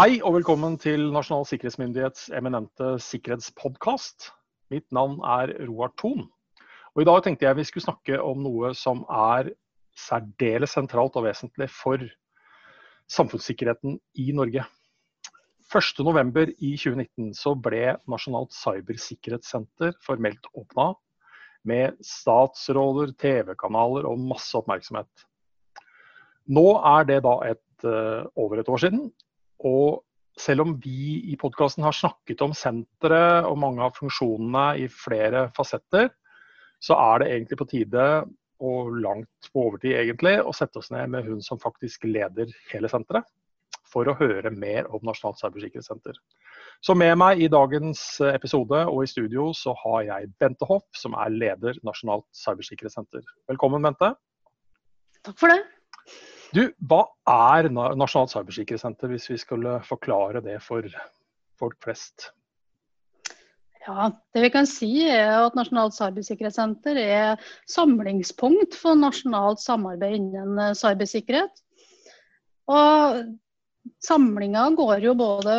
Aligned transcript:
Hei 0.00 0.14
og 0.24 0.32
velkommen 0.32 0.78
til 0.80 1.10
Nasjonal 1.12 1.42
sikkerhetsmyndighets 1.44 2.30
eminente 2.32 2.94
sikkerhetspodkast. 3.04 4.30
Mitt 4.72 4.86
navn 4.96 5.18
er 5.28 5.52
Roar 5.68 5.90
Thon. 6.00 6.22
Og 6.94 7.02
I 7.02 7.04
dag 7.04 7.18
tenkte 7.26 7.44
jeg 7.44 7.58
vi 7.58 7.66
skulle 7.68 7.84
snakke 7.84 8.16
om 8.24 8.40
noe 8.40 8.70
som 8.72 9.02
er 9.12 9.50
særdeles 9.92 10.72
sentralt 10.78 11.20
og 11.20 11.26
vesentlig 11.26 11.68
for 11.74 12.06
samfunnssikkerheten 13.12 14.00
i 14.24 14.30
Norge. 14.40 14.64
1.11. 15.68 16.56
i 16.56 16.74
2019 16.80 17.36
så 17.36 17.52
ble 17.68 17.98
Nasjonalt 18.08 18.56
cybersikkerhetssenter 18.56 20.00
formelt 20.00 20.48
åpna, 20.56 20.94
med 21.60 22.00
statsråder, 22.00 23.12
TV-kanaler 23.20 24.08
og 24.08 24.28
masse 24.32 24.56
oppmerksomhet. 24.56 25.28
Nå 26.48 26.70
er 26.88 27.10
det 27.12 27.24
da 27.28 27.40
et, 27.52 27.66
uh, 27.84 28.24
over 28.40 28.64
et 28.64 28.72
år 28.72 28.88
siden, 28.88 29.10
og 29.66 30.00
selv 30.40 30.64
om 30.64 30.76
vi 30.80 31.20
i 31.32 31.36
podkasten 31.40 31.84
har 31.84 31.96
snakket 31.96 32.40
om 32.44 32.54
senteret 32.56 33.48
og 33.48 33.58
mange 33.60 33.84
av 33.84 33.96
funksjonene 33.98 34.66
i 34.80 34.86
flere 34.92 35.48
fasetter, 35.56 36.08
så 36.80 36.96
er 36.96 37.20
det 37.20 37.32
egentlig 37.34 37.58
på 37.60 37.68
tide, 37.68 38.06
og 38.60 38.92
langt 39.00 39.50
på 39.52 39.66
overtid 39.68 39.96
egentlig, 39.96 40.34
å 40.44 40.52
sette 40.56 40.80
oss 40.80 40.90
ned 40.92 41.12
med 41.12 41.28
hun 41.28 41.40
som 41.44 41.60
faktisk 41.60 42.04
leder 42.08 42.50
hele 42.72 42.90
senteret, 42.92 43.24
for 43.90 44.08
å 44.08 44.16
høre 44.20 44.52
mer 44.54 44.88
om 44.92 45.02
Nasjonalt 45.04 45.40
cybersikkerhetssenter. 45.40 46.18
Så 46.84 46.94
med 46.96 47.16
meg 47.20 47.40
i 47.42 47.50
dagens 47.52 48.02
episode 48.30 48.84
og 48.86 49.02
i 49.04 49.10
studio 49.10 49.50
så 49.56 49.74
har 49.82 50.04
jeg 50.06 50.32
Bente 50.40 50.68
Hoff, 50.68 50.86
som 50.96 51.16
er 51.18 51.32
leder 51.34 51.80
Nasjonalt 51.86 52.28
cybersikkerhetssenter. 52.36 53.24
Velkommen, 53.50 53.82
Bente. 53.84 54.12
Takk 55.26 55.40
for 55.40 55.52
det. 55.52 55.60
Du, 56.50 56.64
hva 56.90 57.04
er 57.30 57.68
Nasjonalt 57.70 58.32
cybersikkerhetssenter, 58.34 59.12
hvis 59.12 59.28
vi 59.30 59.38
skulle 59.38 59.78
forklare 59.86 60.42
det 60.42 60.58
for 60.64 60.86
folk 61.60 61.76
flest? 61.84 62.32
Ja, 63.86 64.10
det 64.34 64.42
vi 64.44 64.50
kan 64.52 64.66
si 64.68 64.90
er 65.08 65.46
at 65.46 65.54
Nasjonalt 65.56 65.94
cybersikkerhetssenter 65.96 66.98
er 67.00 67.52
samlingspunkt 67.70 68.74
for 68.76 68.98
nasjonalt 68.98 69.62
samarbeid 69.62 70.18
innen 70.18 70.58
eh, 70.60 70.74
cybersikkerhet. 70.76 71.62
Og 72.70 73.22
samlinga 74.04 74.66
går 74.78 75.06
jo 75.06 75.14
både 75.18 75.56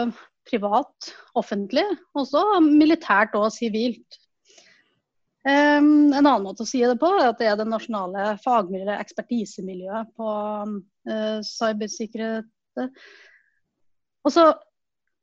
privat, 0.48 1.12
offentlig, 1.40 1.86
også 2.18 2.44
militært 2.68 3.34
og 3.40 3.50
sivilt. 3.56 4.21
Um, 5.42 6.12
en 6.14 6.20
annen 6.22 6.44
måte 6.46 6.62
å 6.62 6.70
si 6.70 6.84
det 6.86 7.00
på 7.02 7.10
er 7.18 7.32
at 7.32 7.40
det 7.42 7.48
er 7.50 7.56
det 7.58 7.66
nasjonale 7.66 8.36
fagmiljøet, 8.44 9.00
ekspertisemiljøet 9.02 10.12
på 10.14 10.34
uh, 11.10 11.40
cybersikkerhet. 11.48 12.46
Og 14.22 14.34
så 14.36 14.52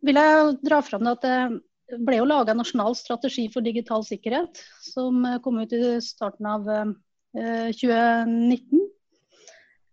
vil 0.03 0.19
jeg 0.19 0.57
dra 0.67 0.81
fram 0.83 1.07
at 1.11 1.23
det 1.23 2.01
ble 2.03 2.19
jo 2.19 2.27
laga 2.27 2.53
en 2.53 2.59
nasjonal 2.61 2.97
strategi 2.99 3.47
for 3.53 3.63
digital 3.65 4.03
sikkerhet, 4.07 4.59
som 4.83 5.23
kom 5.45 5.63
ut 5.63 5.73
i 5.77 5.97
starten 6.05 6.51
av 6.51 6.67
uh, 6.67 6.91
eh, 7.39 7.71
2019. 7.79 8.83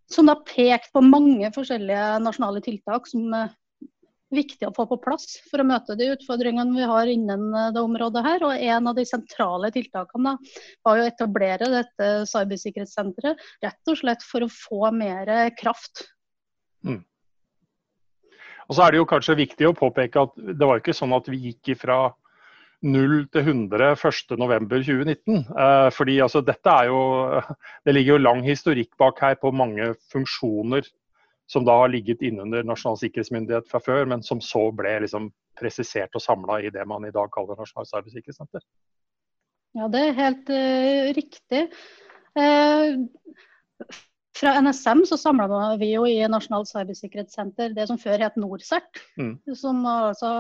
Som 0.10 0.30
da 0.30 0.40
pekte 0.42 0.90
på 0.94 1.06
mange 1.06 1.54
forskjellige 1.54 2.10
nasjonale 2.26 2.66
tiltak 2.66 3.08
som 3.10 3.30
viktig 4.38 4.68
å 4.68 4.74
få 4.76 4.86
på 4.90 5.00
plass 5.04 5.40
for 5.50 5.62
å 5.62 5.68
møte 5.68 5.98
de 6.00 6.12
utfordringene 6.14 6.76
vi 6.76 6.90
har 6.90 7.12
innen 7.12 7.48
eh, 7.54 7.72
det 7.76 7.84
området 7.84 8.26
her. 8.26 8.46
Og 8.48 8.68
en 8.68 8.92
av 8.92 8.98
de 8.98 9.06
sentrale 9.08 9.72
tiltakene 9.76 10.36
da, 10.36 10.54
var 10.86 11.02
å 11.02 11.08
etablere 11.08 11.72
dette 11.72 12.12
cybersikkerhetssenteret 12.32 13.48
rett 13.66 13.92
og 13.92 14.00
slett 14.02 14.26
for 14.26 14.46
å 14.46 14.52
få 14.52 14.92
mer 14.96 15.32
kraft. 15.60 16.06
Mm. 16.86 17.02
Og 18.66 18.78
så 18.78 18.86
er 18.86 18.94
det 18.94 19.02
jo 19.02 19.10
kanskje 19.10 19.38
viktig 19.38 19.68
å 19.70 19.78
påpeke 19.78 20.28
at 20.28 20.38
det 20.38 20.66
var 20.66 20.82
ikke 20.82 20.96
sånn 20.98 21.14
at 21.16 21.28
vi 21.30 21.42
gikk 21.50 21.76
ifra 21.76 22.00
0 22.86 23.16
til 23.34 23.42
100 23.42 23.94
1.11.2019. 23.96 25.46
Eh, 25.50 25.90
fordi 25.96 26.20
altså, 26.22 26.42
Det 27.86 27.94
ligger 27.94 28.16
jo 28.16 28.22
lang 28.22 28.44
historikk 28.46 28.98
bak 28.98 29.22
her 29.22 29.36
på 29.42 29.52
mange 29.52 29.94
funksjoner 30.12 30.86
som 31.52 31.66
da 31.66 31.76
har 31.78 31.92
ligget 31.94 32.24
innunder 32.26 32.66
Nasjonal 32.66 32.98
sikkerhetsmyndighet 32.98 33.68
fra 33.70 33.82
før, 33.84 34.08
men 34.10 34.24
som 34.26 34.42
så 34.42 34.68
ble 34.74 34.96
liksom 35.04 35.30
presisert 35.60 36.16
og 36.18 36.24
samla 36.24 36.60
i 36.64 36.72
det 36.74 36.86
man 36.90 37.06
i 37.06 37.14
dag 37.14 37.30
kaller 37.34 37.60
Nasjonalt 37.60 37.92
cybersikkerhetssenter. 37.92 38.66
Ja, 39.76 39.88
det 39.92 40.02
er 40.02 40.20
helt 40.20 40.52
uh, 40.52 41.14
riktig. 41.18 41.62
Uh, 42.36 43.06
fra 44.36 44.56
NSM 44.64 45.06
så 45.08 45.20
samla 45.20 45.76
vi 45.80 45.94
jo 45.94 46.06
i 46.10 46.18
Nasjonalt 46.32 46.72
cybersikkerhetssenter 46.72 47.76
det 47.76 47.88
som 47.92 48.00
før 48.02 48.26
het 48.26 48.40
NorCERT. 48.40 49.04
Mm. 49.20 49.36
Som 49.56 49.86
altså 49.86 50.32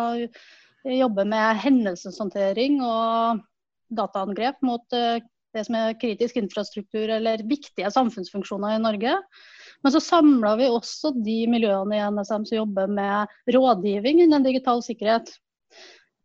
jobber 0.85 1.27
med 1.29 1.61
hendelseshåndtering 1.61 2.81
og 2.85 3.45
dataangrep 3.93 4.57
mot 4.66 4.97
uh, 4.97 5.22
det 5.55 5.66
som 5.67 5.77
er 5.79 5.95
kritisk 5.99 6.38
infrastruktur 6.41 7.11
eller 7.17 7.43
viktige 7.47 7.91
samfunnsfunksjoner 7.93 8.75
i 8.75 8.81
Norge. 8.83 9.16
Men 9.83 9.93
så 9.93 10.01
samla 10.03 10.55
vi 10.59 10.69
også 10.71 11.13
de 11.23 11.39
miljøene 11.51 11.97
i 11.97 12.03
NSM 12.16 12.47
som 12.49 12.59
jobber 12.59 12.91
med 12.91 13.33
rådgivning 13.55 14.23
innen 14.25 14.45
digital 14.45 14.83
sikkerhet. 14.85 15.31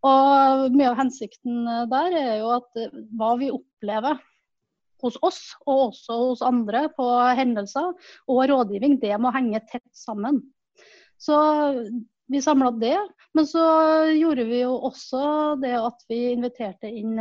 Og 0.06 0.70
mye 0.72 0.90
av 0.90 0.98
hensikten 1.02 1.66
der 1.90 2.16
er 2.16 2.34
jo 2.40 2.54
at 2.56 2.84
hva 3.18 3.34
vi 3.40 3.50
opplever 3.52 4.20
hos 5.00 5.16
oss 5.24 5.40
og 5.66 5.90
også 5.90 6.16
hos 6.22 6.44
andre 6.44 6.86
på 6.96 7.06
hendelser 7.36 7.92
og 8.28 8.40
rådgivning, 8.50 8.98
det 9.00 9.16
må 9.20 9.32
henge 9.34 9.60
tett 9.68 9.86
sammen. 9.96 10.42
Så 11.20 11.36
vi 12.30 12.40
samla 12.40 12.70
det, 12.80 12.96
men 13.36 13.46
så 13.48 13.62
gjorde 14.14 14.46
vi 14.48 14.62
jo 14.62 14.76
også 14.88 15.22
det 15.60 15.74
at 15.76 16.04
vi 16.08 16.20
inviterte 16.32 16.88
inn 16.88 17.18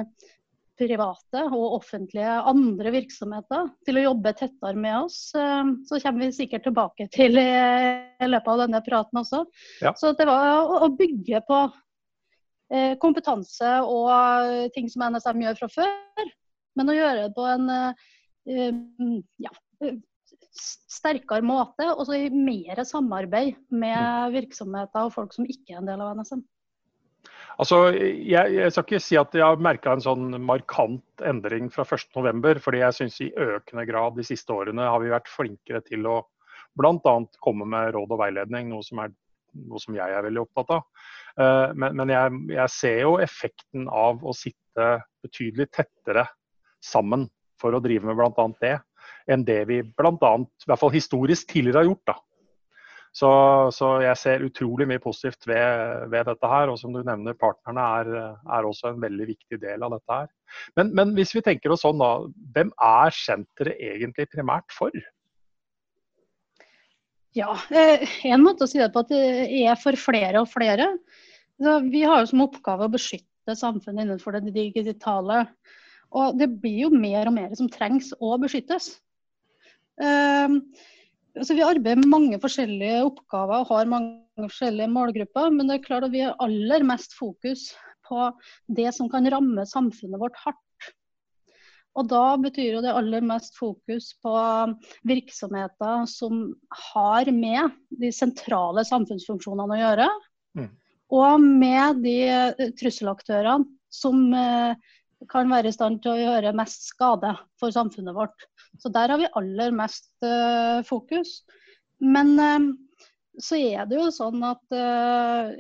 private 0.79 1.44
og 1.50 1.75
offentlige 1.79 2.38
andre 2.51 2.94
virksomheter 2.95 3.69
til 3.88 4.00
å 4.00 4.06
jobbe 4.07 4.34
tettere 4.40 4.79
med 4.79 4.95
oss. 5.03 5.19
Eh, 5.38 5.73
så 5.90 6.00
kommer 6.03 6.25
vi 6.25 6.38
sikkert 6.38 6.66
tilbake 6.67 7.09
til 7.13 7.40
i 7.40 8.29
løpet 8.29 8.51
av 8.53 8.63
denne 8.63 8.81
praten 8.85 9.22
også. 9.22 9.44
Ja. 9.84 9.94
Så 10.00 10.13
det 10.17 10.28
var 10.29 10.72
å 10.79 10.91
bygge 10.95 11.44
på 11.47 11.62
eh, 12.73 12.94
kompetanse 13.01 13.79
og 13.85 14.69
ting 14.75 14.90
som 14.91 15.07
NSM 15.09 15.47
gjør 15.47 15.63
fra 15.63 15.73
før, 15.79 16.29
men 16.79 16.91
å 16.91 16.97
gjøre 16.97 17.25
det 17.28 17.34
på 17.35 17.47
en 17.50 17.73
eh, 17.75 18.78
ja, 19.44 19.51
sterkere 20.90 21.46
måte, 21.46 21.88
og 21.94 22.06
så 22.07 22.17
i 22.17 22.29
mer 22.34 22.81
samarbeid 22.88 23.57
med 23.72 24.00
mm. 24.00 24.31
virksomheter 24.35 25.07
og 25.07 25.13
folk 25.16 25.35
som 25.35 25.47
ikke 25.47 25.75
er 25.75 25.81
en 25.81 25.90
del 25.90 26.03
av 26.03 26.16
NSM. 26.17 26.41
Altså, 27.59 27.80
jeg, 27.92 28.53
jeg, 28.56 28.72
skal 28.72 28.86
ikke 28.86 29.03
si 29.03 29.18
at 29.20 29.34
jeg 29.36 29.44
har 29.44 29.59
merka 29.59 29.92
en 29.92 30.03
sånn 30.03 30.38
markant 30.47 31.24
endring 31.28 31.68
fra 31.74 31.84
1.11. 31.84 32.62
fordi 32.64 32.80
jeg 32.80 32.96
syns 32.96 33.18
i 33.25 33.34
økende 33.36 33.84
grad 33.90 34.16
de 34.16 34.24
siste 34.24 34.56
årene 34.56 34.88
har 34.88 35.02
vi 35.03 35.12
vært 35.12 35.28
flinkere 35.28 35.81
til 35.84 36.08
å 36.08 36.22
bl.a. 36.80 37.16
komme 37.44 37.68
med 37.68 37.92
råd 37.96 38.14
og 38.16 38.22
veiledning, 38.22 38.70
noe 38.72 38.86
som, 38.86 39.02
er, 39.03 39.12
noe 39.68 39.81
som 39.84 39.97
jeg 39.97 40.16
er 40.16 40.24
veldig 40.30 40.46
opptatt 40.46 40.72
av. 40.78 40.86
Uh, 41.40 41.75
men, 41.75 42.00
men 42.00 42.14
jeg, 42.14 42.40
jeg, 42.56 42.75
ser 42.78 43.02
jo 43.02 43.18
effekten 43.20 43.90
av 43.91 44.24
å 44.24 44.36
sitte 44.36 44.88
betydelig 45.26 45.68
tettere 45.76 46.30
sammen 46.80 47.28
for 47.59 47.76
å 47.76 47.84
drive 47.84 48.08
med 48.08 48.16
bl.a. 48.16 48.47
det, 48.64 48.78
enn 49.28 49.44
det 49.44 49.62
vi 49.68 49.81
bl.a. 49.84 50.34
i 50.40 50.70
hvert 50.70 50.80
fall 50.80 50.96
historisk 50.96 51.52
tidligere 51.52 51.84
har 51.84 51.91
gjort. 51.91 52.06
da. 52.14 52.18
Så, 53.16 53.30
så, 53.74 53.88
jeg 54.03 54.18
ser 54.22 54.44
utrolig 54.46 54.86
mye 54.90 55.02
positivt 55.02 55.47
ved, 55.50 56.09
ved, 56.12 56.28
dette 56.30 56.50
her. 56.52 56.70
Og 56.72 56.78
som 56.81 56.94
du 56.94 57.02
nevner, 57.02 57.38
partnerne 57.38 57.86
er, 58.00 58.12
er, 58.38 58.68
også 58.68 58.92
en 58.92 59.02
veldig 59.02 59.30
viktig 59.31 59.62
del 59.62 59.86
av 59.86 59.96
dette 59.96 60.20
her. 60.22 60.30
Men, 60.78 60.94
men 60.97 61.16
hvis 61.18 61.34
vi 61.36 61.44
tenker 61.46 61.74
oss 61.74 61.86
sånn 61.86 62.02
da, 62.02 62.12
hvem 62.56 62.72
er 62.86 63.16
senteret 63.16 63.81
egentlig 63.92 64.30
primært 64.34 64.70
for? 64.75 64.94
Ja, 67.38 67.53
én 67.70 68.34
En 68.34 68.46
måte 68.46 68.66
å 68.66 68.70
si 68.70 68.79
det 68.82 68.91
på 68.94 69.03
at 69.03 69.11
det 69.11 69.26
er 69.64 69.76
for 69.79 69.97
flere 70.00 70.41
og 70.44 70.50
flere. 70.50 70.94
vi 71.91 72.06
har 72.06 72.22
jo 72.22 72.32
som 72.32 72.46
oppgave 72.46 72.88
å 72.88 72.94
beskytte 72.94 73.58
samfunnet 73.58 74.06
innenfor 74.06 74.38
det 74.38 74.53
digitale. 74.53 75.44
Og 76.09 76.38
det 76.40 76.50
blir 76.61 76.88
jo 76.88 76.90
mer 76.94 77.29
og 77.29 77.35
mer 77.35 77.53
som 77.58 77.70
trengs 77.70 78.14
å 78.17 78.38
beskyttes. 78.41 78.96
Altså 81.40 81.56
vi 81.56 81.64
arbeider 81.64 82.02
med 82.02 82.12
mange 82.12 82.40
forskjellige 82.44 83.03
oppgaver 83.08 83.62
og 83.62 83.70
har 83.72 83.91
mange 83.91 84.44
forskjellige 84.44 84.91
målgrupper. 84.91 85.53
Men 85.56 85.70
det 85.70 85.78
er 85.78 85.86
klart 85.86 86.08
at 86.09 86.14
vi 86.14 86.26
har 86.26 86.36
aller 86.44 86.84
mest 86.88 87.16
fokus 87.16 87.70
på 88.09 88.32
det 88.76 88.90
som 88.97 89.09
kan 89.12 89.28
ramme 89.32 89.64
samfunnet 89.70 90.20
vårt 90.20 90.36
hardt. 90.44 90.90
Og 91.97 92.08
da 92.12 92.36
betyr 92.40 92.78
jo 92.78 92.84
det 92.84 92.94
aller 92.96 93.24
mest 93.26 93.58
fokus 93.59 94.12
på 94.24 94.34
virksomheter 95.09 96.06
som 96.12 96.46
har 96.94 97.32
med 97.34 97.74
de 98.02 98.12
sentrale 98.16 98.85
samfunnsfunksjonene 98.88 99.76
å 99.76 99.82
gjøre. 99.82 100.08
Mm. 100.59 100.70
Og 101.20 101.47
med 101.64 102.03
de 102.06 102.72
trusselaktørene 102.80 103.66
som 103.90 104.28
eh, 104.38 104.78
kan 105.28 105.50
være 105.52 105.70
i 105.72 105.76
stand 105.76 106.00
til 106.04 106.14
å 106.14 106.20
gjøre 106.20 106.56
mest 106.56 106.88
skade 106.94 107.34
for 107.60 107.74
samfunnet 107.76 108.16
vårt. 108.16 108.48
Så 108.80 108.92
der 108.94 109.12
har 109.12 109.20
vi 109.20 109.32
aller 109.40 109.74
mest 109.76 110.12
uh, 110.24 110.80
fokus. 110.88 111.42
Men 112.00 112.34
uh, 112.40 112.70
så 113.40 113.60
er 113.60 113.90
det 113.90 114.00
jo 114.00 114.08
sånn 114.16 114.44
at 114.48 114.64
uh, 114.76 115.52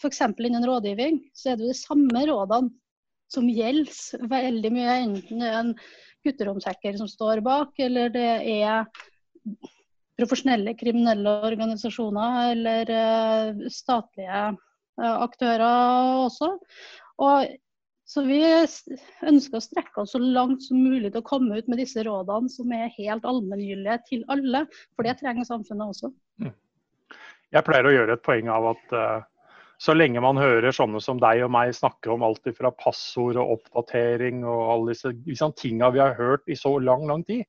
f.eks. 0.00 0.22
innen 0.24 0.66
rådgivning, 0.66 1.20
så 1.36 1.52
er 1.52 1.58
det 1.58 1.68
jo 1.68 1.74
de 1.74 1.78
samme 1.78 2.26
rådene 2.30 2.72
som 3.32 3.48
gjelder 3.50 4.28
veldig 4.30 4.72
mye. 4.72 4.98
Enten 5.04 5.42
det 5.42 5.50
er 5.50 5.58
en 5.60 5.74
gutteromshacker 6.26 6.96
som 7.00 7.10
står 7.10 7.42
bak, 7.44 7.74
eller 7.82 8.12
det 8.14 8.28
er 8.56 8.86
profesjonelle 10.16 10.72
kriminelle 10.78 11.32
organisasjoner 11.44 12.52
eller 12.54 12.92
uh, 12.92 13.66
statlige 13.72 14.42
uh, 14.56 15.16
aktører 15.26 16.24
også. 16.24 16.54
Og 17.24 17.56
så 18.06 18.22
vi 18.22 18.38
ønsker 19.26 19.58
å 19.58 19.64
strekke 19.64 20.02
oss 20.04 20.12
så 20.14 20.20
langt 20.22 20.62
som 20.62 20.78
mulig 20.78 21.10
til 21.10 21.22
å 21.22 21.26
komme 21.26 21.58
ut 21.58 21.70
med 21.70 21.80
disse 21.82 22.04
rådene 22.06 22.50
som 22.52 22.70
er 22.74 22.92
helt 22.94 23.26
allmenngyldige 23.26 23.96
til 24.06 24.22
alle, 24.30 24.62
for 24.94 25.06
det 25.06 25.16
trenger 25.18 25.48
samfunnet 25.48 25.90
også. 25.90 26.12
Mm. 26.42 26.52
Jeg 27.54 27.66
pleier 27.66 27.88
å 27.88 27.94
gjøre 27.94 28.14
et 28.14 28.22
poeng 28.26 28.50
av 28.52 28.68
at 28.72 28.94
uh, 28.94 29.24
så 29.82 29.96
lenge 29.96 30.22
man 30.22 30.38
hører 30.38 30.74
sånne 30.74 31.02
som 31.02 31.18
deg 31.20 31.42
og 31.44 31.50
meg 31.52 31.74
snakke 31.76 32.12
om 32.14 32.22
alt 32.26 32.46
fra 32.56 32.70
passord 32.78 33.40
og 33.42 33.56
oppdatering 33.58 34.46
og 34.46 34.62
alle 34.72 34.94
disse 34.94 35.12
liksom, 35.26 35.56
tinga 35.58 35.90
vi 35.94 36.00
har 36.04 36.14
hørt 36.18 36.46
i 36.46 36.56
så 36.58 36.76
lang, 36.78 37.08
lang 37.10 37.26
tid, 37.26 37.42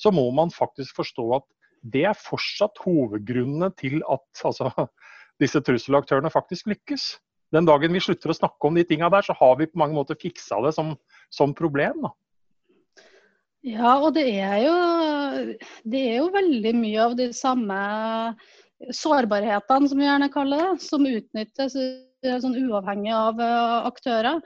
så 0.00 0.14
må 0.14 0.28
man 0.36 0.54
faktisk 0.54 1.02
forstå 1.02 1.26
at 1.40 1.48
det 1.94 2.06
er 2.08 2.16
fortsatt 2.16 2.78
hovedgrunnene 2.86 3.74
til 3.76 3.98
at 4.06 4.46
altså, 4.46 4.70
disse 5.42 5.60
trusselaktørene 5.66 6.32
faktisk 6.32 6.70
lykkes 6.70 7.16
den 7.54 7.68
dagen 7.68 7.94
vi 7.94 8.02
slutter 8.02 8.32
å 8.32 8.36
snakke 8.36 8.68
om 8.68 8.76
de 8.78 8.84
tinga 8.88 9.10
der, 9.12 9.26
så 9.26 9.36
har 9.38 9.56
vi 9.60 9.70
på 9.70 9.80
mange 9.80 9.96
måter 9.96 10.18
fiksa 10.18 10.60
det 10.64 10.74
som, 10.76 10.94
som 11.32 11.54
problem. 11.56 12.02
Da. 12.04 12.12
Ja, 13.64 13.94
og 13.96 14.12
det 14.18 14.26
er, 14.28 14.58
jo, 14.66 14.74
det 15.88 16.02
er 16.10 16.18
jo 16.18 16.32
veldig 16.34 16.74
mye 16.76 17.06
av 17.06 17.16
de 17.16 17.30
samme 17.36 17.78
sårbarhetene, 18.92 19.88
som 19.88 20.00
vi 20.00 20.04
gjerne 20.04 20.28
kaller 20.34 20.60
det, 20.60 20.84
som 20.84 21.06
utnyttes 21.08 21.76
eh, 21.78 22.36
sånn 22.42 22.58
uavhengig 22.66 23.14
av 23.16 23.40
uh, 23.40 23.86
aktører. 23.88 24.42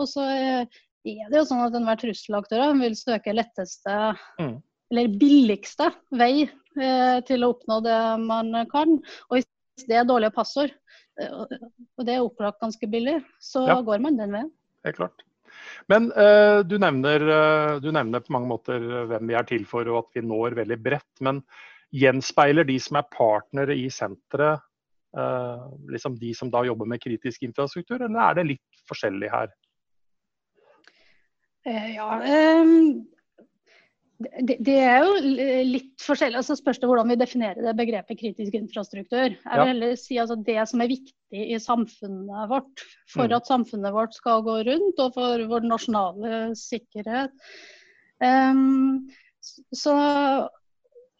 Og 0.00 0.08
så 0.08 0.24
er 0.24 0.66
det 1.04 1.36
jo 1.36 1.46
sånn 1.48 1.64
at 1.66 1.76
enhver 1.76 2.00
trusselaktør 2.00 2.72
vil 2.80 2.96
søke 2.96 3.34
letteste 3.34 3.96
mm. 4.40 4.54
eller 4.94 5.16
billigste 5.20 5.90
vei 6.16 6.46
eh, 6.46 7.18
til 7.28 7.44
å 7.44 7.52
oppnå 7.52 7.80
det 7.84 8.00
man 8.22 8.54
kan. 8.72 8.96
Og 9.28 9.36
hvis 9.36 9.50
det 9.88 9.98
er 10.00 10.08
dårlige 10.08 10.32
passord, 10.36 10.72
og 11.20 12.06
det 12.06 12.14
er 12.14 12.24
opplagt 12.24 12.62
ganske 12.62 12.88
billig, 12.88 13.18
så 13.42 13.66
ja. 13.68 13.76
går 13.84 14.00
man 14.04 14.16
den 14.18 14.32
veien. 14.34 14.50
Helt 14.86 14.98
klart. 14.98 15.24
Men 15.90 16.08
uh, 16.16 16.62
du, 16.64 16.78
nevner, 16.80 17.24
uh, 17.28 17.76
du, 17.82 17.90
nevner, 17.94 18.24
på 18.24 18.34
mange 18.34 18.50
måter 18.50 18.82
hvem 19.10 19.30
vi 19.30 19.36
er 19.38 19.46
til 19.48 19.66
for 19.68 19.88
og 19.90 20.04
at 20.04 20.18
vi 20.18 20.24
når 20.26 20.56
veldig 20.62 20.78
bredt. 20.82 21.12
Men 21.24 21.42
gjenspeiler 21.92 22.66
de 22.68 22.78
som 22.80 22.98
er 23.00 23.10
partnere 23.12 23.76
i 23.76 23.88
senteret, 23.92 24.64
uh, 25.18 25.68
liksom 25.92 26.16
de 26.20 26.32
som 26.36 26.50
da 26.52 26.64
jobber 26.66 26.88
med 26.88 27.02
kritisk 27.02 27.44
infrastruktur, 27.46 28.00
eller 28.00 28.22
er 28.24 28.40
det 28.40 28.48
litt 28.54 28.84
forskjellig 28.88 29.32
her? 29.32 29.52
Ja, 31.62 32.08
um, 32.18 33.04
det, 34.22 34.56
det, 34.64 34.76
er 34.84 35.04
jo 35.04 35.16
litt 35.68 36.04
forskjellig. 36.04 36.38
altså 36.40 36.56
Spørs 36.58 36.80
det 36.82 36.88
hvordan 36.90 37.10
vi 37.12 37.18
definerer 37.20 37.64
det 37.64 37.74
begrepet 37.78 38.20
kritisk 38.20 38.56
infrastruktur. 38.58 39.34
Jeg 39.34 39.58
vil 39.58 39.70
heller 39.72 39.94
si 40.00 40.18
altså 40.20 40.36
Det 40.46 40.58
som 40.70 40.84
er 40.84 40.92
viktig 40.92 41.44
i 41.56 41.58
samfunnet 41.62 42.50
vårt 42.50 42.84
for 43.10 43.28
mm. 43.30 43.36
at 43.38 43.50
samfunnet 43.50 43.94
vårt 43.94 44.16
skal 44.16 44.44
gå 44.46 44.58
rundt, 44.68 45.00
og 45.00 45.14
for 45.16 45.44
vår 45.50 45.68
nasjonale 45.68 46.42
sikkerhet. 46.58 47.32
Um, 48.22 49.08
så, 49.74 49.94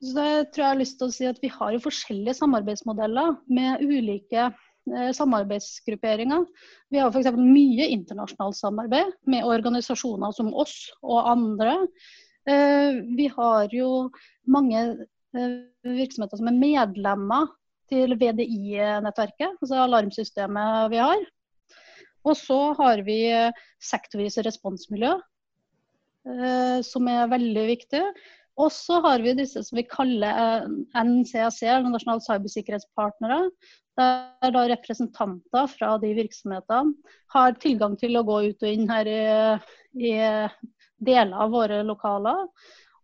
så 0.02 0.26
jeg 0.28 0.50
tror 0.52 0.64
jeg 0.64 0.70
har 0.70 0.82
lyst 0.82 1.00
til 1.00 1.08
å 1.08 1.14
si 1.14 1.28
at 1.30 1.40
vi 1.42 1.50
har 1.52 1.72
jo 1.74 1.82
forskjellige 1.82 2.38
samarbeidsmodeller 2.38 3.38
med 3.50 3.82
ulike 3.82 4.48
eh, 4.48 5.10
samarbeidsgrupperinger. 5.16 6.46
Vi 6.92 7.02
har 7.02 7.10
f.eks. 7.10 7.32
mye 7.38 7.88
internasjonalt 7.96 8.58
samarbeid 8.58 9.16
med 9.32 9.48
organisasjoner 9.48 10.36
som 10.36 10.52
oss 10.54 10.76
og 11.02 11.32
andre. 11.32 11.80
Eh, 12.48 13.02
vi 13.16 13.28
har 13.36 13.68
jo 13.70 14.10
mange 14.50 14.80
eh, 15.36 15.58
virksomheter 15.86 16.40
som 16.40 16.50
er 16.50 16.58
medlemmer 16.58 17.52
til 17.92 18.16
VDI-nettverket, 18.18 19.58
altså 19.60 19.82
alarmsystemet 19.84 20.90
vi 20.90 21.02
har. 21.02 21.22
Og 22.26 22.38
så 22.38 22.58
har 22.78 23.02
vi 23.06 23.18
sektorvise 23.82 24.44
responsmiljø, 24.46 25.12
eh, 26.30 26.78
som 26.86 27.10
er 27.10 27.30
veldig 27.30 27.66
viktig. 27.70 28.02
Og 28.60 28.68
så 28.74 28.98
har 29.04 29.22
vi 29.24 29.36
disse 29.38 29.62
som 29.64 29.78
vi 29.78 29.86
kaller 29.88 30.66
NCAC, 30.92 31.62
Nasjonale 31.86 32.24
cybersikkerhetspartnere. 32.26 33.46
Der 33.98 34.52
da 34.54 34.66
representanter 34.70 35.66
fra 35.68 35.94
de 36.00 36.14
virksomhetene 36.16 36.94
har 37.34 37.56
tilgang 37.60 37.96
til 38.00 38.16
å 38.16 38.24
gå 38.24 38.38
ut 38.48 38.64
og 38.64 38.70
inn 38.70 38.86
her 38.88 39.08
i, 39.08 39.24
i 40.00 40.12
deler 41.02 41.34
av 41.44 41.52
våre 41.54 41.82
lokaler. 41.86 42.46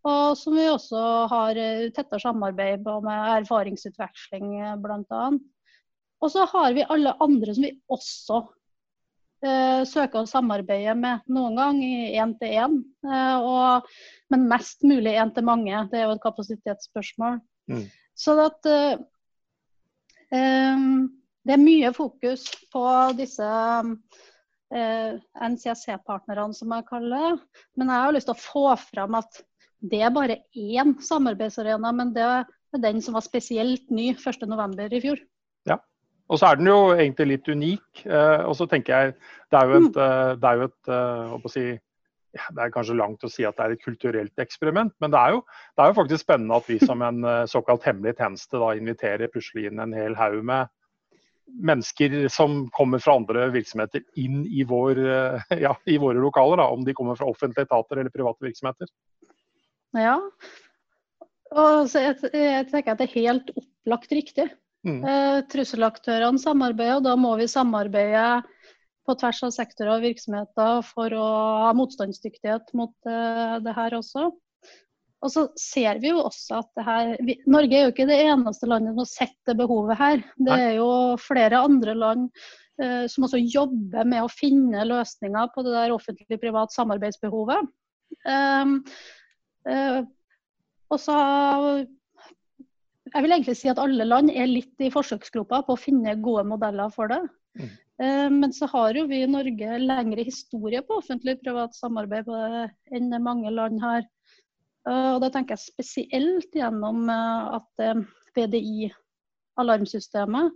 Og 0.07 0.37
som 0.39 0.55
vi 0.55 0.67
også 0.71 0.99
har 1.31 1.57
eh, 1.59 1.89
tettere 1.95 2.23
samarbeid 2.23 2.85
med 3.03 3.33
erfaringsutveksling 3.39 4.53
eh, 4.61 4.77
bl.a. 4.79 5.25
Og 6.19 6.31
så 6.31 6.45
har 6.51 6.73
vi 6.75 6.87
alle 6.87 7.15
andre 7.23 7.55
som 7.55 7.65
vi 7.67 7.73
også 7.91 8.39
eh, 9.43 9.83
søker 9.87 10.21
å 10.23 10.29
samarbeide 10.29 10.95
med 10.99 11.27
noen 11.31 11.59
gang 11.59 11.83
i 11.83 12.15
én-til-én. 12.15 12.79
Eh, 13.03 14.01
men 14.31 14.49
mest 14.51 14.87
mulig 14.87 15.17
én 15.19 15.35
til 15.35 15.47
mange. 15.47 15.85
Det 15.91 15.99
er 15.99 16.07
jo 16.07 16.15
et 16.15 16.23
kapasitetsspørsmål. 16.23 17.39
Mm. 17.71 17.85
Så 18.19 18.35
at 18.43 18.71
eh, 18.71 18.99
eh, 20.35 20.87
det 21.47 21.55
er 21.55 21.63
mye 21.63 21.91
fokus 21.95 22.47
på 22.71 22.85
disse 23.19 23.51
eh, 24.75 25.17
NCSC-partnerne, 25.49 26.53
som 26.55 26.75
jeg 26.75 26.87
kaller 26.89 27.25
det. 27.25 27.63
Men 27.77 27.91
jeg 27.91 28.05
har 28.05 28.15
lyst 28.15 28.29
til 28.29 28.37
å 28.37 28.43
få 28.43 28.65
fram 28.89 29.17
at 29.19 29.41
det 29.89 30.01
er 30.03 30.13
bare 30.15 30.41
én 30.59 30.95
samarbeidsarena, 31.03 31.91
men 31.95 32.13
det 32.15 32.25
er 32.25 32.47
den 32.83 33.01
som 33.01 33.15
var 33.17 33.25
spesielt 33.25 33.85
ny 33.93 34.11
1.11. 34.13 34.79
i 34.91 35.03
fjor. 35.03 35.21
Ja, 35.69 35.79
og 36.29 36.39
så 36.39 36.49
er 36.49 36.59
den 36.59 36.71
jo 36.71 36.79
egentlig 36.95 37.29
litt 37.33 37.47
unik. 37.51 38.05
Eh, 38.05 38.41
og 38.45 38.57
så 38.59 38.67
tenker 38.69 38.95
jeg 38.95 39.13
det 39.49 39.61
er 39.61 39.69
jo 39.69 39.83
et, 39.83 39.93
mm. 39.93 40.01
Eh, 40.07 40.33
det 40.39 40.49
er 40.49 40.59
jo 40.59 40.67
et 40.69 41.53
si, 41.53 41.67
ja, 42.37 42.49
det 42.53 42.65
er 42.65 42.73
kanskje 42.73 42.97
langt 42.99 43.23
å 43.25 43.31
si 43.31 43.47
at 43.47 43.57
det 43.57 43.65
er 43.65 43.77
et 43.77 43.85
kulturelt 43.85 44.43
eksperiment, 44.43 44.93
men 45.01 45.15
det 45.15 45.21
er 45.21 45.37
jo, 45.37 45.39
det 45.73 45.81
er 45.81 45.89
jo 45.89 45.97
faktisk 45.97 46.27
spennende 46.27 46.59
at 46.59 46.67
vi 46.69 46.77
som 46.83 47.01
en 47.01 47.23
såkalt 47.49 47.87
hemmelig 47.89 48.19
tjeneste 48.19 48.59
da 48.61 48.75
inviterer 48.77 49.31
plutselig 49.33 49.71
inn 49.71 49.81
en 49.81 49.95
hel 49.97 50.13
haug 50.19 50.43
med 50.45 50.69
mennesker 51.53 52.27
som 52.31 52.63
kommer 52.75 53.01
fra 53.03 53.15
andre 53.19 53.49
virksomheter 53.53 54.03
inn 54.19 54.41
i, 54.45 54.63
vår, 54.67 54.99
eh, 54.99 55.59
ja, 55.65 55.75
i 55.85 55.97
våre 56.01 56.21
lokaler. 56.21 56.61
Da, 56.61 56.69
om 56.73 56.85
de 56.85 56.95
kommer 56.97 57.19
fra 57.19 57.29
offentlige 57.29 57.67
etater 57.67 58.01
eller 58.01 58.13
private 58.13 58.45
virksomheter. 58.47 58.91
Ja, 59.97 60.15
og 61.49 61.89
jeg, 61.97 62.17
jeg, 62.29 62.65
tenker 62.69 62.93
at 62.93 63.01
det 63.01 63.09
er 63.09 63.15
helt 63.15 63.53
opplagt 63.57 64.11
riktig. 64.13 64.49
Mm. 64.87 65.01
Eh, 65.03 65.39
trusselaktørene 65.51 66.39
samarbeider, 66.39 66.99
og 66.99 67.07
da 67.07 67.15
må 67.19 67.33
vi 67.39 67.49
samarbeide 67.51 68.43
på 69.09 69.15
tvers 69.17 69.41
av 69.47 69.53
sektorer 69.55 69.95
og 69.97 70.05
virksomheter 70.05 70.83
for 70.85 71.15
å 71.17 71.29
ha 71.65 71.71
motstandsdyktighet 71.75 72.69
mot 72.77 72.93
eh, 73.09 73.57
det 73.65 73.73
her 73.75 73.97
også. 73.97 74.29
Og 75.19 75.31
så 75.33 75.45
ser 75.59 75.99
vi 75.99 76.13
jo 76.13 76.21
også 76.23 76.61
at 76.61 76.81
her, 76.85 77.11
vi, 77.27 77.35
Norge 77.49 77.75
er 77.75 77.87
jo 77.87 77.91
ikke 77.91 78.07
det 78.07 78.21
eneste 78.23 78.69
landet 78.69 78.93
som 78.93 79.01
har 79.03 79.09
sett 79.11 79.37
det 79.49 79.57
behovet 79.59 79.99
her. 79.99 80.21
Det 80.39 80.55
er 80.55 80.73
jo 80.77 80.89
flere 81.19 81.59
andre 81.67 81.95
land 81.97 82.29
eh, 82.79 83.03
som 83.11 83.25
også 83.27 83.41
jobber 83.43 84.07
med 84.07 84.23
å 84.23 84.31
finne 84.31 84.85
løsninger 84.87 85.49
på 85.51 85.65
det 85.67 85.73
der 85.75 85.95
offentlig-privat 85.95 86.71
samarbeidsbehovet. 86.75 87.67
Um, 88.25 88.79
uh, 89.69 90.01
og 90.89 90.97
så 90.97 91.15
Jeg 93.13 93.21
vil 93.21 93.35
egentlig 93.35 93.53
si 93.59 93.69
at 93.69 93.79
alle 93.81 94.07
land 94.07 94.31
er 94.33 94.49
litt 94.49 94.81
i 94.81 94.89
forsøksgropa 94.93 95.61
på 95.67 95.75
å 95.75 95.79
finne 95.79 96.15
gode 96.23 96.45
modeller 96.49 96.89
for 96.93 97.11
det. 97.11 97.19
Mm. 97.59 97.69
Uh, 97.99 98.29
men 98.39 98.55
så 98.55 98.69
har 98.71 98.95
jo 98.95 99.03
vi 99.11 99.19
i 99.25 99.29
Norge 99.29 99.81
lengre 99.83 100.23
historie 100.23 100.81
på 100.85 101.01
offentlig-privat 101.03 101.75
samarbeid 101.75 102.31
enn 102.95 103.11
mange 103.25 103.51
land 103.51 103.83
har. 103.83 104.07
Eh, 104.87 105.09
og 105.15 105.19
da 105.23 105.31
tenker 105.33 105.55
jeg 105.55 105.67
spesielt 105.73 106.55
gjennom 106.55 107.09
eh, 107.11 107.57
at 107.59 107.83
eh, 107.83 108.03
VDI, 108.37 108.89
alarmsystemet, 109.59 110.55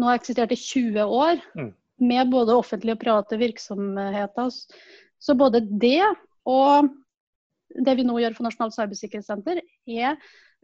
nå 0.00 0.08
har 0.08 0.16
eksistert 0.16 0.54
i 0.54 0.58
20 0.58 1.02
år 1.04 1.40
mm. 1.58 1.72
med 2.08 2.30
både 2.32 2.56
offentlige 2.56 2.96
og 2.96 3.02
private 3.02 3.36
virksomheter. 3.40 4.52
Så 5.20 5.36
både 5.36 5.60
det 5.68 6.06
og 6.48 6.88
det 7.70 7.98
vi 7.98 8.06
nå 8.06 8.16
gjør 8.22 8.38
for 8.38 8.48
Nasjonalt 8.48 8.74
cybersikkerhetssenter, 8.78 9.60
er 9.92 10.16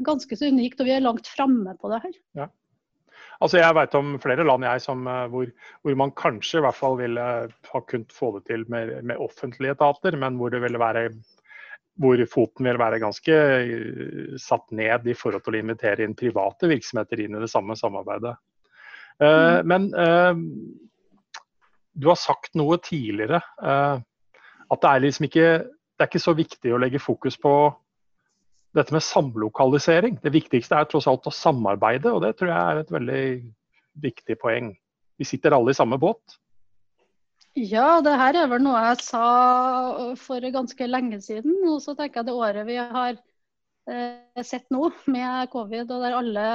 ganske 0.06 0.38
så 0.38 0.48
unikt, 0.48 0.80
og 0.80 0.88
vi 0.88 0.94
er 0.96 1.04
langt 1.04 1.28
framme 1.28 1.76
på 1.78 1.90
det 1.92 2.00
her. 2.06 2.16
Ja. 2.40 2.48
Altså 3.44 3.60
Jeg 3.60 3.76
vet 3.76 3.94
om 3.98 4.14
flere 4.20 4.46
land 4.48 4.64
jeg 4.64 4.80
som, 4.80 5.04
hvor, 5.04 5.50
hvor, 5.84 5.96
man 6.00 6.14
kanskje 6.16 6.62
i 6.62 6.64
hvert 6.64 6.78
fall 6.78 6.96
ville 6.96 7.20
ha 7.20 7.80
kunnet 7.84 8.14
få 8.16 8.32
det 8.38 8.46
til 8.48 8.64
med, 8.72 8.94
med 9.04 9.20
offentlige 9.20 9.76
etater, 9.76 10.16
men 10.16 10.40
hvor 10.40 10.52
det 10.52 10.62
ville 10.64 10.80
være 10.80 11.10
hvor 11.96 12.20
foten 12.28 12.68
vil 12.68 12.78
være 12.80 13.00
ganske 13.00 13.36
satt 14.42 14.66
ned 14.76 15.06
i 15.08 15.14
forhold 15.16 15.44
til 15.46 15.56
å 15.56 15.60
invitere 15.62 16.04
inn 16.04 16.16
private 16.18 16.68
virksomheter 16.70 17.22
inn 17.24 17.38
i 17.38 17.42
det 17.42 17.48
samme 17.52 17.76
samarbeidet. 17.78 18.34
Mm. 19.22 19.72
Men 19.72 19.86
du 21.96 22.08
har 22.10 22.18
sagt 22.20 22.52
noe 22.60 22.76
tidligere. 22.84 23.40
At 23.56 24.82
det 24.82 24.90
er 24.90 25.04
liksom 25.06 25.28
ikke 25.30 25.48
det 25.96 26.04
er 26.04 26.10
ikke 26.10 26.20
så 26.20 26.34
viktig 26.36 26.72
å 26.76 26.80
legge 26.80 27.00
fokus 27.00 27.38
på 27.40 27.50
dette 28.76 28.92
med 28.92 29.04
samlokalisering. 29.04 30.18
Det 30.20 30.32
viktigste 30.34 30.76
er 30.76 30.88
tross 30.90 31.06
alt 31.08 31.28
å 31.28 31.32
samarbeide, 31.32 32.12
og 32.12 32.20
det 32.26 32.34
tror 32.36 32.52
jeg 32.52 32.58
er 32.60 32.80
et 32.82 32.92
veldig 32.92 33.22
viktig 34.04 34.36
poeng. 34.42 34.74
Vi 35.16 35.24
sitter 35.24 35.56
alle 35.56 35.72
i 35.72 35.78
samme 35.78 35.96
båt. 36.00 36.36
Ja, 37.56 38.02
det 38.04 38.12
her 38.20 38.36
er 38.36 38.50
vel 38.50 38.60
noe 38.66 38.80
jeg 38.84 39.00
sa 39.06 39.26
for 40.20 40.44
ganske 40.52 40.88
lenge 40.90 41.22
siden. 41.25 41.54
Og 41.70 41.80
så 41.84 41.94
tenker 41.96 42.20
jeg 42.20 42.28
det 42.28 42.36
året 42.36 42.68
vi 42.68 42.76
har 42.76 43.16
eh, 43.88 44.44
sett 44.44 44.68
nå 44.75 44.90
med 45.08 45.48
covid, 45.54 45.88
og 45.88 46.04
der 46.04 46.18
alle 46.18 46.46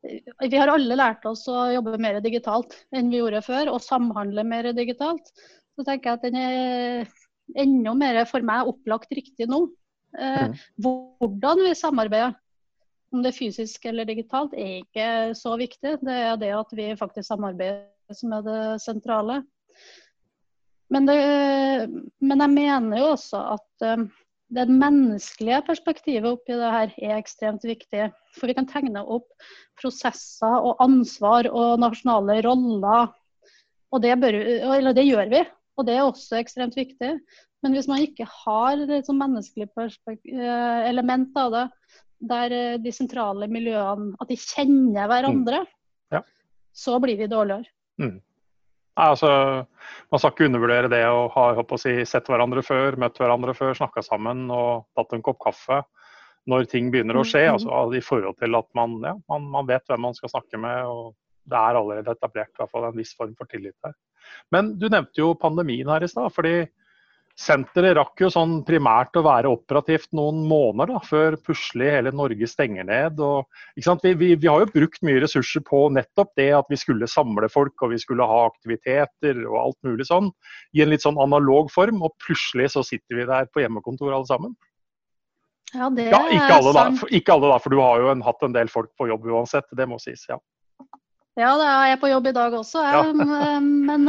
vi 0.00 0.56
har 0.56 0.70
alle 0.72 0.96
lært 0.96 1.26
oss 1.28 1.42
å 1.52 1.66
jobbe 1.74 1.98
mer 2.00 2.20
digitalt 2.24 2.72
enn 2.96 3.10
vi 3.12 3.18
gjorde 3.20 3.42
før, 3.44 3.72
og 3.72 3.84
samhandle 3.84 4.44
mer 4.48 4.70
digitalt. 4.76 5.28
Så 5.76 5.84
tenker 5.84 6.10
jeg 6.10 6.18
at 6.18 6.24
den 6.24 6.38
er 6.40 7.10
enda 7.60 7.92
mer 7.96 8.22
for 8.28 8.44
meg 8.46 8.68
opplagt 8.70 9.12
riktig 9.16 9.48
nå. 9.50 9.66
Eh. 10.16 10.56
Hvordan 10.80 11.64
vi 11.66 11.74
samarbeider, 11.76 12.36
om 13.12 13.24
det 13.24 13.32
er 13.32 13.36
fysisk 13.36 13.84
eller 13.90 14.08
digitalt, 14.08 14.56
er 14.56 14.80
ikke 14.80 15.08
så 15.36 15.56
viktig. 15.60 15.98
Det 16.00 16.16
er 16.16 16.36
det 16.40 16.52
at 16.56 16.76
vi 16.76 16.90
faktisk 16.96 17.28
samarbeider 17.28 18.16
som 18.16 18.32
er 18.36 18.46
det 18.46 18.60
sentrale. 18.84 19.40
Men, 20.90 21.06
det, 21.06 21.18
men 22.18 22.42
jeg 22.42 22.52
mener 22.54 22.98
jo 22.98 23.12
også 23.12 23.40
at 23.54 23.86
um, 23.98 24.08
det 24.50 24.66
menneskelige 24.66 25.60
perspektivet 25.68 26.26
oppi 26.32 26.56
det 26.58 26.72
her 26.74 26.94
er 26.98 27.18
ekstremt 27.20 27.64
viktig. 27.66 28.08
For 28.34 28.50
vi 28.50 28.56
kan 28.58 28.66
tegne 28.70 29.02
opp 29.04 29.28
prosesser 29.78 30.56
og 30.58 30.82
ansvar 30.82 31.48
og 31.50 31.78
nasjonale 31.82 32.40
roller. 32.46 33.12
Og 33.90 34.02
det, 34.02 34.16
bør, 34.22 34.38
eller 34.78 34.94
det 34.96 35.06
gjør 35.06 35.30
vi. 35.30 35.44
Og 35.78 35.86
det 35.86 35.96
er 35.96 36.04
også 36.04 36.40
ekstremt 36.40 36.76
viktig. 36.78 37.14
Men 37.62 37.76
hvis 37.76 37.88
man 37.90 38.02
ikke 38.02 38.26
har 38.26 38.80
et 38.80 39.08
menneskelig 39.12 39.68
eh, 39.76 40.88
element 40.88 41.36
av 41.38 41.54
det, 41.54 41.66
der 42.30 42.54
eh, 42.56 42.78
de 42.82 42.92
sentrale 42.94 43.48
miljøene 43.50 44.16
at 44.20 44.30
de 44.32 44.38
kjenner 44.40 45.10
hverandre, 45.10 45.62
mm. 45.62 46.16
ja. 46.16 46.22
så 46.72 46.98
blir 47.02 47.20
vi 47.20 47.30
dårligere. 47.30 47.68
Mm. 48.00 48.18
Nei, 49.00 49.06
altså, 49.14 49.28
man 50.12 50.20
skal 50.20 50.34
ikke 50.34 50.46
undervurdere 50.50 50.90
det 50.92 51.04
å 51.08 51.22
ha 51.32 51.44
si, 51.80 51.94
sett 52.04 52.26
hverandre 52.28 52.60
før, 52.66 52.98
møtt 53.00 53.16
hverandre 53.16 53.54
før, 53.56 53.72
snakka 53.78 54.02
sammen 54.04 54.42
og 54.52 54.90
tatt 54.98 55.14
en 55.16 55.24
kopp 55.24 55.38
kaffe 55.40 55.80
når 56.50 56.66
ting 56.68 56.90
begynner 56.92 57.16
å 57.16 57.24
skje. 57.24 57.46
Mm. 57.46 57.54
altså 57.54 57.96
I 57.96 58.02
forhold 58.04 58.36
til 58.42 58.58
at 58.58 58.68
man, 58.76 58.98
ja, 59.06 59.14
man, 59.32 59.46
man, 59.54 59.68
vet 59.70 59.86
hvem 59.88 60.04
man 60.04 60.16
skal 60.16 60.34
snakke 60.34 60.60
med. 60.60 60.84
og 60.84 61.14
Det 61.48 61.56
er 61.56 61.80
allerede 61.80 62.12
etablert 62.12 62.52
i 62.52 62.60
hvert 62.60 62.74
fall 62.74 62.90
en 62.90 62.98
viss 62.98 63.14
form 63.16 63.32
for 63.38 63.48
tillit 63.48 63.76
der. 63.86 63.96
Men 64.52 64.74
du 64.76 64.90
nevnte 64.92 65.22
jo 65.22 65.32
pandemien 65.38 65.88
her 65.88 66.04
i 66.04 66.10
stad. 66.10 66.28
fordi 66.36 66.54
Senteret 67.40 67.94
rakk 67.96 68.20
jo 68.20 68.28
sånn 68.28 68.58
primært 68.68 69.16
å 69.16 69.22
være 69.24 69.48
operativt 69.48 70.10
noen 70.16 70.42
måneder 70.48 70.90
da, 70.92 70.98
før 71.00 71.38
plutselig 71.40 71.88
hele 71.94 72.10
Norge 72.12 72.48
stenger 72.50 72.84
ned. 72.84 73.20
Og, 73.24 73.46
vi, 73.78 74.12
vi, 74.12 74.28
vi, 74.34 74.48
har 74.50 74.60
jo 74.60 74.72
brukt 74.74 75.00
mye 75.06 75.22
ressurser 75.22 75.64
på 75.64 75.86
nettopp 75.96 76.34
det 76.36 76.50
at 76.58 76.68
vi 76.68 76.76
skulle 76.76 77.08
samle 77.08 77.48
folk 77.48 77.80
og 77.80 77.94
vi 77.94 78.00
skulle 78.02 78.26
ha 78.28 78.42
aktiviteter 78.50 79.40
og 79.46 79.56
alt 79.62 79.78
mulig 79.88 80.04
sånn 80.10 80.28
i 80.76 80.82
en 80.84 80.92
litt 80.92 81.06
sånn 81.06 81.20
analog 81.22 81.70
form. 81.72 82.02
Og 82.04 82.12
plutselig 82.26 82.74
så 82.74 82.84
sitter 82.84 83.22
vi 83.22 83.26
der 83.30 83.48
på 83.48 83.64
hjemmekontor 83.64 84.12
alle 84.18 84.28
sammen. 84.28 84.52
Ja, 85.72 85.88
det 85.94 86.10
ja, 86.10 86.20
ikke, 86.34 86.52
alle, 86.58 86.76
da, 86.76 86.84
for, 86.98 87.14
ikke 87.14 87.38
alle 87.38 87.54
da, 87.54 87.58
for 87.62 87.72
du 87.72 87.80
har 87.80 88.04
jo 88.04 88.12
en, 88.12 88.26
hatt 88.26 88.44
en 88.44 88.58
del 88.58 88.68
folk 88.68 88.92
på 89.00 89.08
jobb 89.08 89.24
uansett. 89.30 89.70
Det 89.80 89.88
må 89.88 89.96
sies, 90.02 90.26
ja. 90.28 90.36
Ja, 91.38 91.54
det 91.56 91.72
er 91.72 91.88
jeg 91.94 92.00
på 92.02 92.10
jobb 92.10 92.26
i 92.26 92.36
dag 92.36 92.52
også. 92.58 92.84
Ja. 92.84 93.02
men 93.16 94.08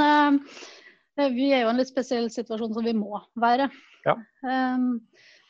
vi 1.33 1.51
er 1.53 1.63
jo 1.63 1.69
i 1.69 1.73
en 1.73 1.79
litt 1.81 1.91
spesiell 1.91 2.29
situasjon 2.33 2.73
som 2.75 2.85
vi 2.85 2.93
må 2.97 3.19
være. 3.39 3.69
Ja. 4.05 4.17
Um, 4.45 4.95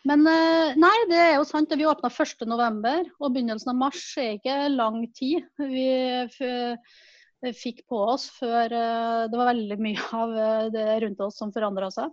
men 0.08 0.26
eh, 0.28 0.74
nei, 0.82 0.96
det 1.12 1.20
er 1.22 1.36
jo 1.38 1.46
sant. 1.48 1.74
Vi 1.78 1.88
åpna 1.88 2.10
1.11, 2.10 3.12
og 3.20 3.34
begynnelsen 3.36 3.74
av 3.74 3.80
mars 3.84 4.04
er 4.20 4.36
ikke 4.40 4.58
lang 4.74 5.04
tid. 5.18 5.46
Vi 5.62 7.54
fikk 7.58 7.84
på 7.90 8.00
oss 8.14 8.28
før 8.36 8.70
det 8.70 9.38
var 9.38 9.48
veldig 9.50 9.78
mye 9.82 10.08
av 10.14 10.34
det 10.74 10.88
rundt 11.02 11.24
oss 11.26 11.40
som 11.42 11.54
forandra 11.54 11.90
seg. 11.94 12.12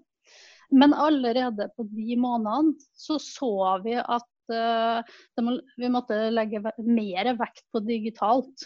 Men 0.72 0.94
allerede 0.96 1.68
på 1.76 1.84
de 1.88 2.16
månedene 2.20 2.76
så 2.96 3.16
så 3.20 3.52
vi 3.84 3.96
at 4.00 4.24
må, 5.44 5.58
vi 5.76 5.90
måtte 5.92 6.30
legge 6.32 6.62
mer 6.80 7.32
vekt 7.40 7.64
på 7.72 7.84
digitalt 7.84 8.64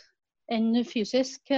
enn 0.54 0.84
fysisk. 0.86 1.50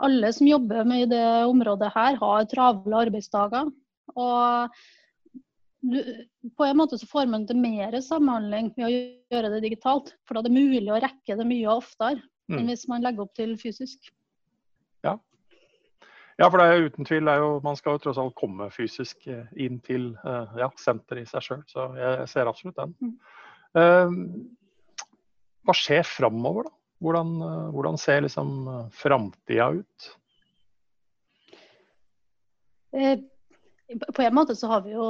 Eh, 0.00 0.04
alle 0.04 0.32
som 0.32 0.46
jobber 0.46 0.84
med 0.84 1.10
det 1.10 1.44
området 1.44 1.92
her, 1.94 2.16
har 2.16 2.44
travle 2.44 2.96
arbeidsdager. 3.06 3.70
Og 4.16 4.68
på 6.56 6.64
en 6.64 6.76
måte 6.76 6.98
så 6.98 7.06
får 7.06 7.26
man 7.26 7.46
til 7.46 7.56
mer 7.56 8.00
samhandling 8.00 8.72
ved 8.76 8.86
å 8.86 8.92
gjøre 8.92 9.50
det 9.54 9.62
digitalt. 9.64 10.14
For 10.26 10.34
da 10.34 10.40
er 10.40 10.48
det 10.48 10.56
mulig 10.56 10.92
å 10.92 11.00
rekke 11.00 11.36
det 11.36 11.46
mye 11.48 11.72
oftere 11.72 12.20
mm. 12.50 12.58
enn 12.58 12.68
hvis 12.68 12.88
man 12.88 13.04
legger 13.04 13.24
opp 13.24 13.34
til 13.38 13.56
fysisk. 13.60 14.10
Ja, 15.06 15.16
ja 16.40 16.50
for 16.50 16.60
det 16.60 16.66
er 16.66 16.76
jo 16.76 16.90
uten 16.90 17.08
tvil 17.08 17.32
er 17.32 17.40
jo, 17.40 17.52
man 17.64 17.78
skal 17.78 17.96
jo 17.96 18.04
tross 18.04 18.20
alt 18.20 18.36
komme 18.36 18.68
fysisk 18.74 19.24
eh, 19.30 19.46
inn 19.56 19.80
til 19.86 20.12
uh, 20.24 20.52
ja, 20.60 20.68
senteret 20.76 21.24
i 21.24 21.30
seg 21.30 21.46
sjøl. 21.46 21.64
Så 21.70 21.88
jeg 21.96 22.28
ser 22.34 22.50
absolutt 22.50 22.80
den. 22.80 22.96
Mm. 23.00 23.14
Uh, 23.70 24.10
hva 25.64 25.76
skjer 25.76 26.04
framover, 26.08 26.68
da? 26.68 26.79
Hvordan, 27.00 27.36
eh, 27.42 27.68
hvordan 27.74 27.98
ser 27.98 28.24
liksom 28.26 28.68
eh, 28.68 28.88
framtida 28.92 29.70
ut? 29.80 30.10
Eh, 32.92 33.18
på 34.14 34.22
en 34.22 34.34
måte 34.34 34.56
så 34.56 34.68
har 34.70 34.84
vi 34.84 34.92
jo 34.92 35.06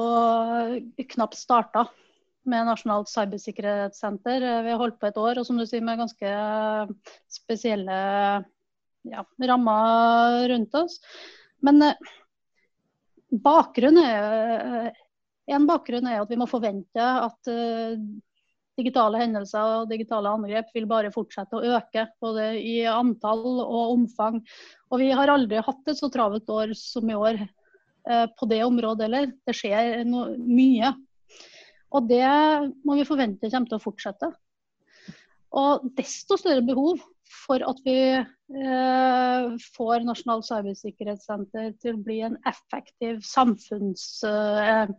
knapt 1.15 1.37
starta 1.37 1.89
med 2.49 2.69
Nasjonalt 2.69 3.11
cybersikkerhetssenter. 3.11 4.47
Vi 4.65 4.73
har 4.73 4.81
holdt 4.81 5.01
på 5.01 5.11
et 5.11 5.19
år, 5.21 5.41
og 5.41 5.47
som 5.47 5.59
du 5.61 5.67
sier 5.69 5.85
med 5.85 6.01
ganske 6.01 6.31
spesielle 7.29 7.99
ja, 9.11 9.25
rammer 9.51 10.49
rundt 10.49 10.79
oss. 10.81 10.97
Men 11.61 11.85
bakgrunnen 13.45 14.01
er, 14.01 14.89
en 15.53 15.69
bakgrunn 15.69 16.09
er 16.09 16.23
at 16.23 16.33
vi 16.33 16.41
må 16.41 16.49
forvente 16.49 17.05
at 17.29 17.53
digitale 18.81 19.21
hendelser 19.23 19.77
og 19.83 19.93
digitale 19.93 20.33
angrep 20.33 20.73
vil 20.75 20.89
bare 20.91 21.13
fortsette 21.15 21.59
å 21.59 21.77
øke, 21.77 22.09
både 22.23 22.51
i 22.59 22.81
antall 22.91 23.45
og 23.63 23.95
omfang. 23.95 24.41
Og 24.91 25.03
vi 25.03 25.13
har 25.15 25.33
aldri 25.33 25.63
hatt 25.63 25.93
et 25.93 26.01
så 26.01 26.11
travelt 26.13 26.51
år 26.51 26.75
som 26.79 27.09
i 27.11 27.19
år 27.19 27.39
eh, 27.45 28.27
på 28.35 28.51
det 28.51 28.65
området 28.67 29.07
heller. 29.07 29.33
Det 29.47 29.57
skjer 29.57 30.03
no 30.09 30.27
mye. 30.41 30.95
Og 31.91 32.07
det 32.11 32.27
må 32.87 32.99
vi 32.99 33.07
forvente 33.09 33.51
kommer 33.51 33.71
til 33.71 33.79
å 33.81 33.83
fortsette. 33.83 34.31
Og 35.59 35.89
desto 35.99 36.39
større 36.39 36.63
behov 36.63 37.01
for 37.31 37.63
at 37.67 37.81
vi 37.87 37.97
eh, 38.15 39.59
får 39.77 40.07
Nasjonalt 40.07 40.47
cybersikkerhetssenter 40.47 41.75
til 41.83 41.99
å 41.99 42.05
bli 42.07 42.23
en 42.27 42.39
effektiv 42.51 43.23
samfunns... 43.27 44.09
Eh, 44.27 44.91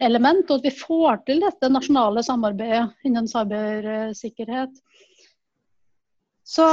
element, 0.00 0.50
og 0.50 0.60
at 0.60 0.66
vi 0.68 0.74
får 0.74 1.22
til 1.28 1.40
dette 1.44 1.70
nasjonale 1.72 2.22
samarbeidet 2.26 3.06
innen 3.06 3.28
cybersikkerhet. 3.30 4.74
Så 6.46 6.66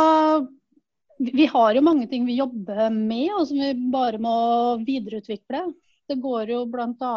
vi 1.18 1.46
har 1.50 1.76
jo 1.76 1.86
mange 1.86 2.08
ting 2.10 2.26
vi 2.28 2.38
jobber 2.38 2.90
med, 2.94 3.30
og 3.38 3.48
som 3.50 3.62
vi 3.62 3.72
bare 3.94 4.20
må 4.22 4.36
videreutvikle. 4.86 5.66
Det 6.10 6.20
går 6.22 6.54
jo 6.54 6.64
bl.a. 6.70 7.16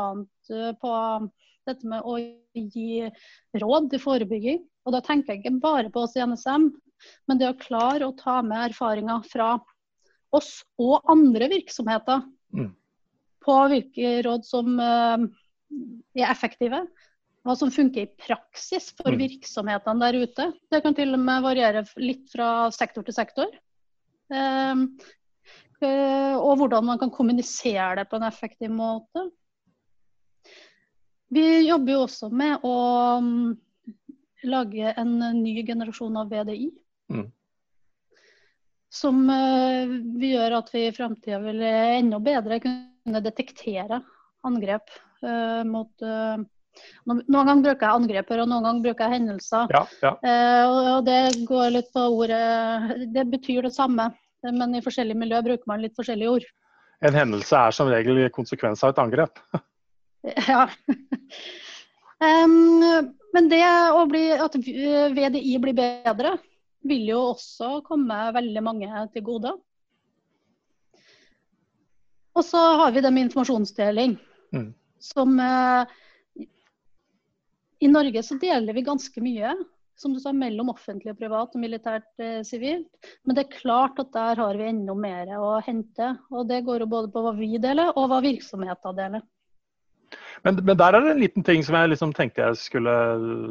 Eh, 0.52 0.72
på 0.80 0.92
dette 1.66 1.90
med 1.90 2.06
å 2.06 2.16
gi 2.54 3.06
råd 3.58 3.88
til 3.92 4.02
forebygging. 4.02 4.60
Og 4.86 4.94
da 4.94 5.02
tenker 5.04 5.34
jeg 5.34 5.42
ikke 5.42 5.62
bare 5.62 5.90
på 5.92 6.04
oss 6.06 6.14
i 6.16 6.22
NSM, 6.22 6.68
men 7.26 7.40
det 7.40 7.50
å 7.50 7.58
klare 7.58 8.06
å 8.06 8.16
ta 8.16 8.38
med 8.46 8.70
erfaringer 8.70 9.24
fra 9.28 9.56
oss 10.36 10.60
og 10.82 11.06
andre 11.10 11.48
virksomheter 11.50 12.22
mm. 12.54 12.70
på 13.44 13.56
hvilke 13.72 14.14
råd 14.26 14.46
som 14.46 14.78
uh, 14.78 15.26
er 16.16 16.30
effektive. 16.30 16.82
Hva 17.46 17.54
som 17.54 17.70
funker 17.70 18.06
i 18.06 18.14
praksis 18.18 18.88
for 18.98 19.14
mm. 19.14 19.20
virksomhetene 19.22 20.02
der 20.02 20.26
ute. 20.26 20.48
Det 20.72 20.80
kan 20.82 20.96
til 20.98 21.14
og 21.14 21.22
med 21.22 21.44
variere 21.44 21.84
litt 22.02 22.26
fra 22.32 22.68
sektor 22.74 23.06
til 23.06 23.14
sektor. 23.14 23.52
Um, 24.26 24.88
og 25.78 26.56
hvordan 26.58 26.86
man 26.88 26.98
kan 26.98 27.12
kommunisere 27.12 28.00
det 28.00 28.08
på 28.10 28.18
en 28.18 28.26
effektiv 28.26 28.72
måte. 28.74 29.28
Vi 31.30 31.44
jobber 31.68 31.92
jo 31.92 32.02
også 32.06 32.30
med 32.34 32.66
å 32.66 32.74
um, 33.20 33.54
lage 34.46 34.90
en 34.96 35.16
ny 35.38 35.60
generasjon 35.66 36.18
av 36.18 36.30
VDI. 36.32 36.70
Mm. 37.14 37.26
Som 38.90 39.22
uh, 39.30 39.96
vi 40.18 40.32
gjør 40.32 40.58
at 40.62 40.74
vi 40.74 40.86
i 40.88 40.94
framtida 40.96 41.38
vil 41.44 41.62
enda 41.62 42.22
bedre 42.22 42.58
kunne 42.64 43.22
detektere 43.22 44.00
angrep 44.46 44.90
uh, 45.24 45.62
mot 45.68 46.04
uh, 46.04 46.36
noen 47.06 47.24
ganger 47.32 47.62
bruker 47.64 47.86
jeg 47.86 48.00
angreper, 48.00 48.42
og 48.42 48.50
noen 48.50 48.66
ganger 48.66 48.84
bruker 48.84 49.06
jeg 49.06 49.20
hendelser. 49.20 49.72
Ja, 49.72 49.82
ja. 50.04 50.12
Uh, 50.20 50.64
og 50.96 51.06
det 51.08 51.20
går 51.48 51.72
litt 51.78 51.90
på 51.94 52.04
ordet 52.18 53.06
Det 53.14 53.26
betyr 53.32 53.68
det 53.68 53.74
samme, 53.76 54.10
men 54.46 54.76
i 54.76 54.84
forskjellige 54.84 55.18
miljø 55.18 55.42
bruker 55.46 55.70
man 55.70 55.84
litt 55.84 55.96
forskjellige 55.98 56.38
ord. 56.38 56.48
En 57.04 57.16
hendelse 57.16 57.56
er 57.56 57.76
som 57.76 57.90
regel 57.92 58.24
konsekvens 58.32 58.84
av 58.84 58.94
et 58.94 59.00
angrep. 59.02 59.40
ja. 60.50 60.64
um, 62.20 63.12
men 63.36 63.50
det 63.52 63.64
å 63.92 64.04
bli, 64.08 64.30
at 64.32 64.56
VDI 64.56 65.58
blir 65.60 65.76
bedre, 65.76 66.36
vil 66.86 67.08
jo 67.10 67.22
også 67.34 67.80
komme 67.86 68.16
veldig 68.36 68.62
mange 68.64 69.06
til 69.12 69.24
gode. 69.26 69.52
Og 72.36 72.44
så 72.44 72.60
har 72.80 72.92
vi 72.92 73.02
det 73.04 73.12
med 73.12 73.26
informasjonsdeling. 73.26 74.16
Mm. 74.54 74.72
Som 74.98 75.40
eh, 75.40 75.86
I 77.80 77.88
Norge 77.88 78.22
så 78.22 78.38
deler 78.40 78.76
vi 78.76 78.84
ganske 78.86 79.22
mye. 79.24 79.54
Som 79.96 80.12
du 80.12 80.20
sa, 80.20 80.32
mellom 80.36 80.68
offentlig 80.74 81.14
og 81.14 81.20
privat 81.22 81.54
og 81.56 81.62
militært 81.62 82.20
eh, 82.20 82.42
sivilt. 82.44 82.90
Men 83.24 83.38
det 83.38 83.46
er 83.46 83.56
klart 83.56 84.00
at 84.02 84.12
der 84.12 84.42
har 84.42 84.58
vi 84.58 84.68
enda 84.68 84.96
mer 84.98 85.32
å 85.38 85.54
hente. 85.64 86.12
Og 86.32 86.44
det 86.50 86.64
går 86.66 86.84
jo 86.84 86.90
både 86.92 87.12
på 87.12 87.22
hva 87.24 87.32
vi 87.36 87.54
deler, 87.62 87.94
og 87.96 88.10
hva 88.12 88.20
virksomheter 88.24 88.96
deler. 88.96 89.24
Men, 90.44 90.60
men, 90.60 90.76
der 90.76 90.94
er 90.94 91.02
det 91.02 91.14
en 91.14 91.22
liten 91.24 91.44
ting 91.46 91.64
som 91.64 91.74
jeg 91.78 91.90
liksom 91.90 92.12
tenkte 92.14 92.44
jeg 92.44 92.60
skulle 92.60 92.92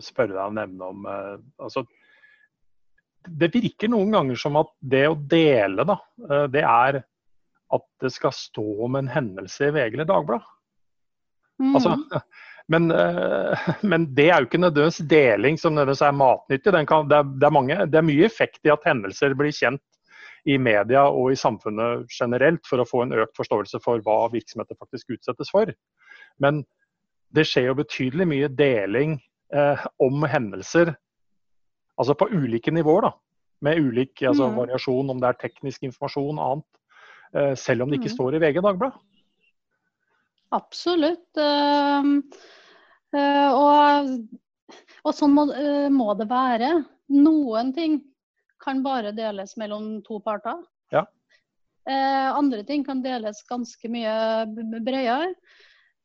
spørre 0.05 0.35
deg 0.35 0.43
og 0.45 0.57
nevne 0.59 0.91
om. 0.93 1.09
Eh, 1.09 1.35
altså, 1.65 1.85
det 3.25 3.49
virker 3.55 3.89
noen 3.89 4.13
ganger 4.13 4.37
som 4.37 4.61
at 4.61 4.69
det 4.85 5.07
å 5.09 5.17
dele, 5.17 5.81
da, 5.81 5.95
det 6.53 6.61
er 6.61 6.99
at 7.73 7.85
det 8.03 8.11
skal 8.13 8.35
stå 8.37 8.65
om 8.85 8.99
en 8.99 9.09
hendelse 9.09 9.65
i 9.65 9.73
VG 9.73 9.95
eller 9.97 10.05
Dagbladet. 10.11 10.54
Mm. 11.62 11.75
Altså, 11.75 12.21
men, 12.74 12.91
eh, 12.91 13.67
men, 13.91 14.07
det 14.15 14.29
er 14.29 14.39
jo 14.39 14.50
ikke 14.50 14.62
nødvendigvis 14.62 15.03
deling 15.09 15.59
som 15.59 15.75
nødvendigvis 15.75 16.05
er 16.07 16.21
matnyttig. 16.21 16.88
Kan, 16.88 17.09
det, 17.09 17.19
er, 17.19 17.35
det, 17.35 17.50
er 17.50 17.57
mange, 17.57 17.81
det, 17.85 18.00
er, 18.00 18.07
mye 18.07 18.25
effekt 18.25 18.62
i 18.65 18.74
at 18.74 18.88
hendelser 18.88 19.35
blir 19.38 19.55
kjent 19.55 19.83
i 20.45 20.59
media 20.62 21.07
og 21.09 21.31
i 21.33 21.39
samfunnet 21.39 22.05
generelt 22.13 22.67
for 22.69 22.81
å 22.81 22.85
få 22.85 23.01
en 23.05 23.15
økt 23.17 23.33
forståelse 23.38 23.81
for 23.81 24.03
hva 24.05 24.25
virksomheter 24.33 24.77
faktisk 24.77 25.15
utsettes 25.17 25.50
for. 25.50 25.71
Men 26.41 26.62
det 27.33 27.47
skjer 27.50 27.71
jo 27.71 27.79
betydelig 27.79 28.27
mye 28.29 28.50
deling 28.53 29.17
eh, 29.53 29.85
om 30.03 30.27
hendelser, 30.29 30.93
altså 31.97 32.13
på 32.19 32.29
ulike 32.35 32.71
nivåer. 32.71 33.09
da, 33.09 33.12
Med 33.65 33.81
ulik 33.81 34.21
altså, 34.21 34.51
mm. 34.51 34.59
variasjon, 34.62 35.09
om 35.09 35.21
det 35.21 35.31
er 35.31 35.41
teknisk 35.47 35.88
informasjon 35.89 36.38
og 36.38 36.45
annet. 36.51 36.69
Eh, 37.35 37.53
selv 37.57 37.83
om 37.83 37.89
det 37.89 38.00
ikke 38.00 38.13
mm. 38.13 38.17
står 38.19 38.38
i 38.38 38.43
VG 38.45 38.62
Dagbladet? 38.62 39.01
Absolutt. 40.55 41.38
Ehm, 41.41 42.17
eh, 43.15 43.51
og, 43.51 44.12
og 45.03 45.15
sånn 45.17 45.35
må, 45.35 45.47
eh, 45.53 45.89
må, 45.91 46.09
det 46.19 46.29
være. 46.31 46.71
Noen 47.15 47.74
ting 47.75 48.00
kan 48.63 48.81
bare 48.85 49.13
deles 49.15 49.55
mellom 49.62 50.00
to 50.07 50.21
parter. 50.25 50.63
Ja. 50.93 51.05
Andre 51.85 52.63
ting 52.65 52.81
kan 52.81 53.03
deles 53.03 53.43
ganske 53.45 53.89
mye 53.93 54.13
bredere. 54.81 55.35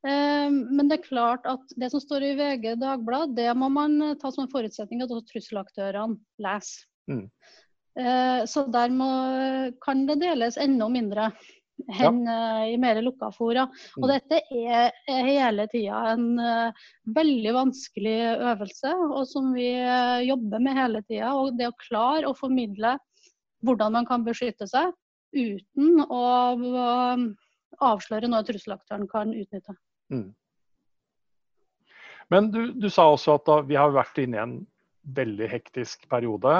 Ehm, 0.05 0.59
men 0.77 0.91
det 0.91 0.99
er 0.99 1.07
klart 1.07 1.47
at 1.49 1.73
det 1.81 1.89
som 1.93 2.03
står 2.03 2.27
i 2.27 2.35
VG 2.37 2.75
Dagblad, 2.83 3.33
det 3.37 3.49
må 3.57 3.71
man 3.73 3.97
ta 4.21 4.29
som 4.33 4.45
en 4.45 4.53
forutsetning 4.53 5.01
at 5.05 5.13
også 5.13 5.33
trusselaktørene 5.33 6.21
leser. 6.45 6.85
Mm. 7.09 7.25
Eh, 7.99 8.43
så 8.47 8.65
der 8.71 8.93
må, 8.95 9.09
kan 9.83 10.05
det 10.09 10.21
deles 10.23 10.59
enda 10.61 10.89
mindre 10.93 11.31
enn 11.89 12.23
ja. 12.27 12.37
Eh, 12.63 12.73
i 12.75 12.79
mer 12.81 13.01
lukka 13.05 13.31
fora. 13.35 13.67
Og 13.99 14.07
mm. 14.07 14.11
dette 14.11 14.41
er, 14.51 14.91
hele 15.27 15.67
tida 15.73 16.01
en 16.13 16.27
uh, 16.41 16.89
veldig 17.17 17.55
vanskelig 17.57 18.17
øvelse, 18.53 18.95
og 19.11 19.23
som 19.31 19.53
vi 19.57 19.69
uh, 19.81 20.21
jobber 20.25 20.63
med 20.63 20.79
hele 20.79 21.03
tida. 21.07 21.33
Og 21.39 21.57
det 21.59 21.71
å 21.71 21.79
klare 21.81 22.29
å 22.29 22.37
formidle 22.37 22.97
hvordan 23.67 23.97
man 23.99 24.09
kan 24.09 24.25
beskytte 24.27 24.69
seg 24.71 24.93
uten 25.37 26.03
å 26.07 26.25
uh, 26.65 27.25
avsløre 27.81 28.31
noe 28.31 28.45
trusselaktøren 28.47 29.09
kan 29.11 29.35
utnytte. 29.35 29.77
Mm. 30.13 30.31
Men 32.31 32.51
du, 32.55 32.61
du, 32.79 32.89
sa 32.93 33.09
også 33.11 33.39
at 33.39 33.47
da, 33.49 33.61
vi 33.67 33.79
har 33.79 33.95
vært 33.95 34.19
inne 34.23 34.39
i 34.39 34.43
en 34.45 34.59
veldig 35.17 35.49
hektisk 35.51 36.05
periode. 36.13 36.53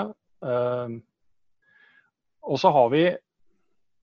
Og 2.43 2.59
så 2.59 2.73
har 2.75 2.89
vi 2.91 3.05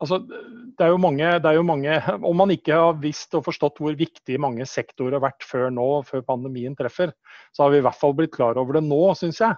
altså, 0.03 0.19
det, 0.27 0.86
er 0.86 0.97
mange, 1.01 1.29
det 1.41 1.49
er 1.49 1.57
jo 1.57 1.65
mange, 1.65 1.99
Om 2.17 2.41
man 2.43 2.53
ikke 2.53 2.75
har 2.77 2.99
visst 3.01 3.36
og 3.38 3.45
forstått 3.47 3.81
hvor 3.81 3.97
viktig 3.97 4.39
mange 4.41 4.67
sektorer 4.69 5.17
har 5.17 5.25
vært 5.29 5.45
før 5.47 5.69
nå, 5.73 5.88
før 6.07 6.25
pandemien 6.27 6.75
treffer, 6.77 7.13
så 7.55 7.65
har 7.65 7.73
vi 7.73 7.81
i 7.81 7.86
hvert 7.86 7.99
fall 7.99 8.15
blitt 8.17 8.36
klar 8.36 8.60
over 8.62 8.77
det 8.77 8.86
nå, 8.88 9.01
syns 9.17 9.41
jeg. 9.43 9.57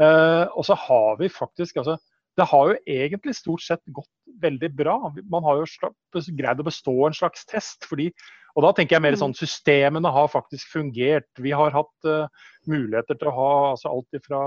Eh, 0.00 0.44
og 0.48 0.64
så 0.66 0.76
har 0.86 1.18
vi 1.20 1.28
faktisk 1.32 1.82
altså, 1.82 1.98
Det 2.38 2.46
har 2.48 2.70
jo 2.70 2.78
egentlig 2.88 3.34
stort 3.36 3.64
sett 3.64 3.82
gått 3.92 4.08
veldig 4.42 4.70
bra. 4.76 4.96
Man 5.30 5.44
har 5.44 5.60
jo 5.60 6.22
greid 6.38 6.62
å 6.62 6.68
bestå 6.68 6.94
en 7.06 7.16
slags 7.16 7.44
test. 7.48 7.84
fordi 7.88 8.10
og 8.52 8.66
da 8.66 8.72
tenker 8.76 8.98
jeg 8.98 9.04
mer 9.04 9.16
sånn 9.16 9.32
mm. 9.32 9.38
Systemene 9.38 10.10
har 10.12 10.28
faktisk 10.28 10.68
fungert. 10.74 11.28
Vi 11.40 11.54
har 11.56 11.72
hatt 11.72 12.08
uh, 12.08 12.28
muligheter 12.68 13.16
til 13.16 13.30
å 13.30 13.36
ha 13.36 13.52
altså 13.70 13.92
alt 13.92 14.18
fra 14.26 14.40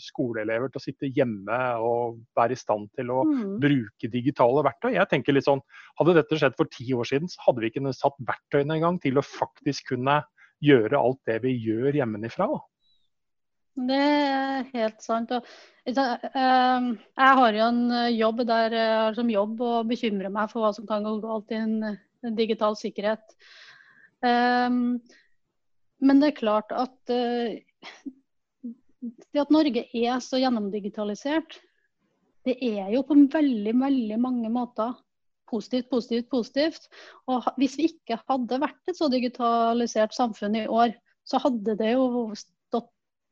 skoleelever 0.00 0.70
til 0.70 0.80
å 0.80 0.84
sitte 0.84 1.10
hjemme 1.16 1.58
og 1.82 2.20
være 2.38 2.54
i 2.54 2.60
stand 2.60 2.92
til 2.98 3.10
å 3.10 3.24
mm. 3.26 3.56
bruke 3.62 4.10
digitale 4.12 4.62
verktøy. 4.66 4.92
Jeg 4.94 5.10
tenker 5.10 5.36
litt 5.36 5.48
sånn, 5.48 5.64
Hadde 5.98 6.16
dette 6.16 6.38
skjedd 6.38 6.56
for 6.58 6.70
ti 6.74 6.86
år 6.94 7.06
siden, 7.06 7.30
så 7.30 7.48
hadde 7.48 7.62
vi 7.62 7.68
ikke 7.70 7.90
satt 7.94 8.16
verktøyene 8.26 8.78
engang 8.78 8.96
til 9.02 9.18
å 9.18 9.26
faktisk 9.26 9.92
kunne 9.92 10.20
gjøre 10.64 10.98
alt 10.98 11.20
det 11.28 11.40
vi 11.44 11.52
gjør 11.58 11.94
hjemmefra. 12.00 12.48
Det 13.74 13.98
er 13.98 14.68
helt 14.70 15.02
sant. 15.02 15.32
Og, 15.34 15.46
ehm, 15.90 16.88
jeg 17.18 17.38
har 17.40 17.56
jo 17.58 17.66
en 17.66 17.82
jobb 18.14 18.44
der 18.46 18.76
jeg 18.76 18.96
har 19.00 19.16
som 19.18 19.30
jobb 19.32 19.62
å 19.66 19.72
bekymre 19.88 20.30
meg 20.30 20.50
for 20.52 20.62
hva 20.62 20.70
som 20.76 20.86
kan 20.86 21.06
gå 21.06 21.16
galt 21.24 21.50
i 21.50 21.58
en 21.58 22.36
digital 22.38 22.76
sikkerhet. 22.78 23.34
Um, 24.24 25.00
men 26.00 26.20
det 26.20 26.30
er 26.30 26.38
klart 26.38 26.70
at 26.72 27.12
uh, 27.12 27.58
det 29.04 29.42
at 29.42 29.52
Norge 29.52 29.84
er 29.90 30.22
så 30.24 30.40
gjennomdigitalisert, 30.40 31.58
det 32.44 32.56
er 32.64 32.92
jo 32.94 33.02
på 33.04 33.16
veldig, 33.32 33.74
veldig 33.80 34.18
mange 34.20 34.50
måter 34.52 34.94
positivt, 35.50 35.90
positivt, 35.90 36.28
positivt. 36.32 36.88
Og 37.28 37.44
hvis 37.60 37.76
vi 37.80 37.88
ikke 37.90 38.20
hadde 38.28 38.60
vært 38.62 38.90
et 38.90 38.98
så 38.98 39.10
digitalisert 39.12 40.16
samfunn 40.16 40.56
i 40.60 40.66
år, 40.68 40.94
så 41.28 41.40
hadde 41.40 41.76
det 41.80 41.94
jo 41.94 42.30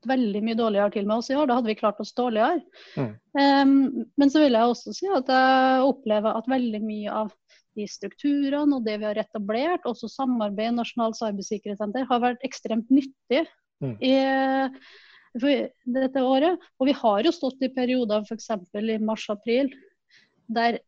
veldig 0.09 0.41
mye 0.45 0.57
dårligere 0.59 0.93
til 0.95 1.07
med 1.09 1.21
oss 1.21 1.29
i 1.31 1.37
år. 1.37 1.47
Da 1.49 1.57
hadde 1.59 1.71
vi 1.71 1.77
klart 1.79 2.01
oss 2.03 2.13
dårligere. 2.17 2.61
Mm. 2.97 3.13
Um, 3.39 3.73
men 4.19 4.33
så 4.33 4.43
vil 4.43 4.57
jeg 4.57 4.73
også 4.73 4.93
si 4.97 5.09
at 5.11 5.31
jeg 5.31 5.87
opplever 5.87 6.37
at 6.37 6.49
veldig 6.51 6.81
mye 6.83 7.15
av 7.23 7.31
de 7.77 7.87
strukturene 7.89 8.77
og 8.77 8.85
det 8.85 8.99
vi 9.01 9.07
har 9.09 9.19
etablert, 9.21 9.87
også 9.89 10.09
samarbeid 10.11 10.73
i 10.73 10.77
Nasjonalt 10.77 11.17
cybersikkerhetssenter, 11.17 12.05
har 12.09 12.21
vært 12.21 12.45
ekstremt 12.45 12.91
nyttig 12.93 13.43
mm. 13.83 13.95
i 14.05 14.13
dette 15.95 16.21
året. 16.21 16.61
Og 16.77 16.89
vi 16.91 16.97
har 16.99 17.25
jo 17.25 17.33
stått 17.33 17.65
i 17.65 17.71
perioder 17.73 18.25
f.eks. 18.27 18.51
i 18.77 18.99
mars-april 19.01 19.71
der 20.53 20.81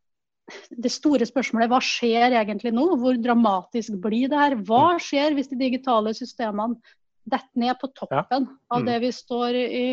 det 0.69 0.91
store 0.93 1.25
spørsmålet 1.25 1.71
hva 1.71 1.79
skjer 1.81 2.35
egentlig 2.37 2.69
nå? 2.75 2.85
Hvor 3.01 3.17
dramatisk 3.17 3.95
blir 4.03 4.29
det 4.29 4.37
her? 4.37 4.55
Hva 4.67 4.95
mm. 4.95 5.01
skjer 5.07 5.37
hvis 5.37 5.49
de 5.49 5.57
digitale 5.57 6.13
systemene 6.17 6.77
detter 7.25 7.61
ned 7.61 7.77
på 7.81 7.89
toppen 7.97 8.45
ja. 8.45 8.57
av 8.69 8.83
mm. 8.83 8.87
det 8.89 8.97
vi 9.03 9.11
står 9.15 9.57
i 9.57 9.87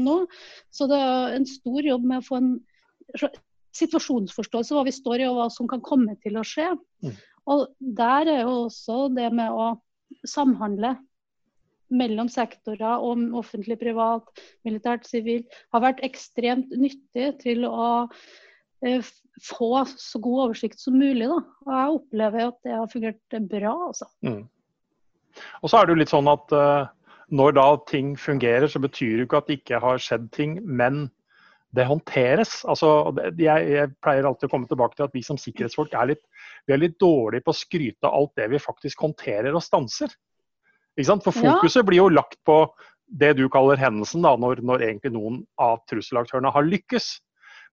nå? 0.00 0.16
Så 0.72 0.88
det 0.90 1.00
er 1.00 1.36
en 1.36 1.48
stor 1.48 1.88
jobb 1.88 2.06
med 2.08 2.22
å 2.22 2.26
få 2.26 2.40
en 2.40 2.52
situasjonsforståelse, 3.76 4.74
hva 4.74 4.84
vi 4.86 4.94
står 4.94 5.22
i 5.22 5.26
og 5.28 5.40
hva 5.40 5.48
som 5.52 5.68
kan 5.70 5.82
komme 5.84 6.16
til 6.22 6.38
å 6.40 6.44
skje. 6.46 6.70
Mm. 7.04 7.18
Og 7.52 7.66
Der 8.00 8.30
er 8.30 8.40
jo 8.44 8.54
også 8.66 9.06
det 9.14 9.28
med 9.36 9.52
å 9.52 9.74
samhandle 10.26 10.96
mellom 11.94 12.28
sektorer 12.32 13.04
om 13.04 13.28
offentlig, 13.38 13.78
privat, 13.78 14.26
militært, 14.66 15.06
sivilt, 15.06 15.54
har 15.74 15.84
vært 15.84 16.02
ekstremt 16.06 16.72
nyttig 16.74 17.28
til 17.44 17.66
å 17.68 18.08
eh, 18.82 19.04
få 19.46 19.84
så 19.92 20.20
god 20.22 20.48
oversikt 20.48 20.82
som 20.82 20.98
mulig. 20.98 21.28
Da. 21.30 21.38
Og 21.66 21.72
jeg 21.76 21.96
opplever 22.00 22.48
at 22.48 22.58
det 22.66 22.74
har 22.74 22.90
fungert 22.90 23.38
bra. 23.52 23.74
Altså. 23.90 24.10
Mm. 24.26 24.42
Og 25.62 25.70
så 25.70 25.78
er 25.78 25.86
det 25.86 25.94
jo 25.94 26.00
litt 26.02 26.12
sånn 26.12 26.30
at 26.30 26.54
uh, 26.56 26.88
når 27.34 27.56
da 27.58 27.66
ting 27.90 28.14
fungerer, 28.20 28.68
så 28.70 28.82
betyr 28.82 29.16
det 29.18 29.26
ikke 29.26 29.40
at 29.42 29.50
det 29.50 29.60
ikke 29.60 29.82
har 29.82 30.02
skjedd 30.02 30.28
ting, 30.36 30.58
men 30.62 31.06
det 31.76 31.86
håndteres. 31.88 32.60
Altså, 32.70 32.90
jeg, 33.36 33.68
jeg, 33.72 33.92
pleier 34.04 34.28
alltid 34.28 34.48
å 34.48 34.52
komme 34.52 34.70
tilbake 34.70 34.96
til 34.96 35.08
at 35.08 35.16
vi 35.16 35.24
som 35.26 35.40
sikkerhetsfolk 35.40 35.94
er 35.98 36.12
litt, 36.14 36.22
er 36.70 36.80
litt 36.80 36.96
dårlige 37.02 37.44
på 37.46 37.52
å 37.52 37.58
skryte 37.58 38.08
av 38.08 38.16
alt 38.16 38.34
det 38.38 38.48
vi 38.54 38.62
faktisk 38.62 39.02
håndterer 39.04 39.56
og 39.56 39.64
stanser. 39.64 40.14
For 40.96 41.34
fokuset 41.34 41.82
ja. 41.82 41.86
blir 41.86 42.00
jo 42.00 42.12
lagt 42.12 42.38
på 42.48 42.62
det 43.06 43.34
du 43.38 43.44
kaller 43.52 43.78
hendelsen, 43.78 44.24
da, 44.24 44.32
når, 44.40 44.62
når 44.66 44.86
egentlig 44.86 45.12
noen 45.14 45.42
av 45.60 45.82
trusselaktørene 45.90 46.50
har 46.54 46.66
lykkes. 46.66 47.10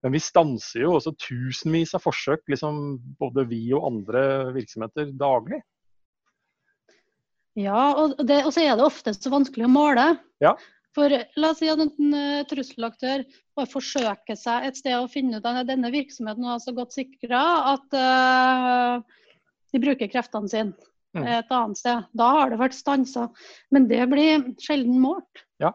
Men 0.04 0.12
vi 0.12 0.20
stanser 0.20 0.84
jo 0.84 0.98
også 0.98 1.14
tusenvis 1.16 1.94
av 1.96 2.04
forsøk, 2.04 2.44
liksom, 2.52 2.98
både 3.18 3.46
vi 3.48 3.62
og 3.72 3.86
andre 3.88 4.24
virksomheter, 4.54 5.08
daglig. 5.16 5.62
Ja, 7.58 7.82
og, 7.94 8.16
det, 8.26 8.40
og, 8.44 8.52
så 8.54 8.64
er 8.64 8.78
det 8.78 8.86
ofte 8.86 9.14
så 9.14 9.30
vanskelig 9.32 9.68
å 9.68 9.72
måle. 9.72 10.06
Ja. 10.42 10.54
For 10.94 11.10
la 11.10 11.50
oss 11.50 11.60
si 11.62 11.70
at 11.70 11.80
en 11.82 12.14
uh, 12.14 12.44
trusselaktør 12.50 13.24
bare 13.54 13.70
forsøker 13.70 14.38
seg 14.38 14.68
et 14.68 14.78
sted 14.78 14.94
å 14.98 15.10
finne 15.10 15.38
ut 15.38 15.46
at 15.46 15.66
denne 15.66 15.90
virksomheten 15.94 16.46
er 16.46 16.60
så 16.62 16.74
godt 16.74 16.94
sikra 16.94 17.42
at 17.74 17.96
uh, 17.98 19.22
de 19.74 19.82
bruker 19.82 20.10
kreftene 20.10 20.50
sine 20.50 20.74
mm. 21.18 21.26
et 21.40 21.54
annet 21.54 21.80
sted. 21.80 22.06
Da 22.14 22.30
har 22.38 22.52
det 22.52 22.60
vært 22.62 22.78
stansa. 22.78 23.28
Men 23.74 23.88
det 23.90 24.02
blir 24.10 24.46
sjelden 24.62 25.00
målt. 25.02 25.44
Ja. 25.62 25.72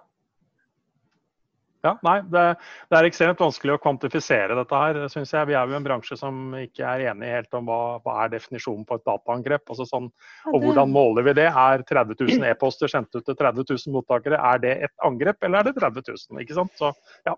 Ja, 1.85 1.93
nei, 2.03 2.17
det, 2.27 2.41
det, 2.89 2.97
er 2.97 3.07
ekstremt 3.07 3.39
vanskelig 3.39 3.77
å 3.77 3.79
kvantifisere 3.79 4.55
dette 4.57 4.79
her, 4.81 4.97
syns 5.11 5.31
jeg. 5.31 5.47
Vi 5.47 5.55
er 5.55 5.69
jo 5.71 5.77
en 5.77 5.85
bransje 5.85 6.17
som 6.19 6.55
ikke 6.59 6.83
er 6.83 7.05
enige 7.13 7.37
helt 7.37 7.55
om 7.55 7.69
hva, 7.71 7.79
hva 8.03 8.15
er 8.25 8.33
definisjonen 8.33 8.83
på 8.87 8.97
et 8.99 9.05
dataangrep. 9.07 9.63
Altså 9.71 9.87
sånn, 9.87 10.09
og 10.51 10.65
hvordan 10.65 10.91
måler 10.91 11.23
vi 11.29 11.37
det? 11.39 11.47
Er 11.47 11.85
30 11.87 12.19
000 12.19 12.49
e-poster 12.49 12.91
sendt 12.91 13.15
ut 13.15 13.23
til 13.23 13.37
30 13.39 13.63
000 13.63 13.95
mottakere, 13.95 14.41
er 14.51 14.63
det 14.65 14.73
et 14.89 14.95
angrep, 15.07 15.39
eller 15.47 15.61
er 15.61 15.69
det 15.69 15.75
30 15.79 16.03
000? 16.09 16.41
Ikke 16.43 16.57
sant? 16.57 16.73
Så, 16.81 16.91
ja. 17.29 17.37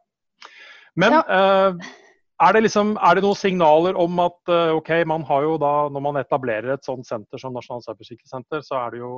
Men 0.97 1.19
ja. 1.19 1.21
Uh, 1.29 1.93
er, 2.41 2.57
det 2.57 2.63
liksom, 2.65 2.95
er 2.97 3.19
det 3.19 3.25
noen 3.27 3.37
signaler 3.37 4.01
om 4.01 4.25
at 4.25 4.41
uh, 4.49 4.73
ok, 4.79 4.95
man 5.11 5.27
har 5.29 5.45
jo 5.45 5.53
da, 5.61 5.75
når 5.93 6.05
man 6.07 6.17
etablerer 6.23 6.73
et 6.73 6.89
sånt 6.89 7.05
senter 7.05 7.37
som 7.41 7.53
Nasjonalt 7.53 7.85
cybersikkerhetssenter, 7.85 8.65
så 8.65 8.81
er 8.81 8.97
det 8.97 9.05
jo 9.05 9.13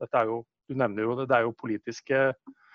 dette 0.00 0.18
er 0.18 0.32
jo, 0.32 0.40
Du 0.70 0.74
nevner 0.78 1.04
jo 1.04 1.14
det, 1.18 1.28
det 1.28 1.36
er 1.36 1.44
jo 1.44 1.52
politiske 1.60 2.24
Eh, 2.24 2.71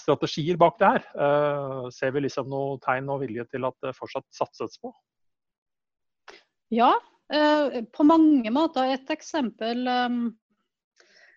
strategier 0.00 0.58
bak 0.58 0.78
det 0.80 0.92
her. 0.96 1.04
Eh, 1.14 1.88
ser 1.94 2.14
vi 2.14 2.24
liksom 2.24 2.48
noe 2.50 2.78
tegn 2.82 3.10
og 3.12 3.22
vilje 3.22 3.46
til 3.52 3.66
at 3.68 3.76
det 3.84 3.94
fortsatt 3.96 4.26
satses 4.34 4.78
på? 4.82 4.92
Ja, 6.74 6.92
eh, 7.32 7.82
på 7.94 8.06
mange 8.06 8.50
måter. 8.50 8.94
Et 8.94 9.10
eksempel 9.10 9.86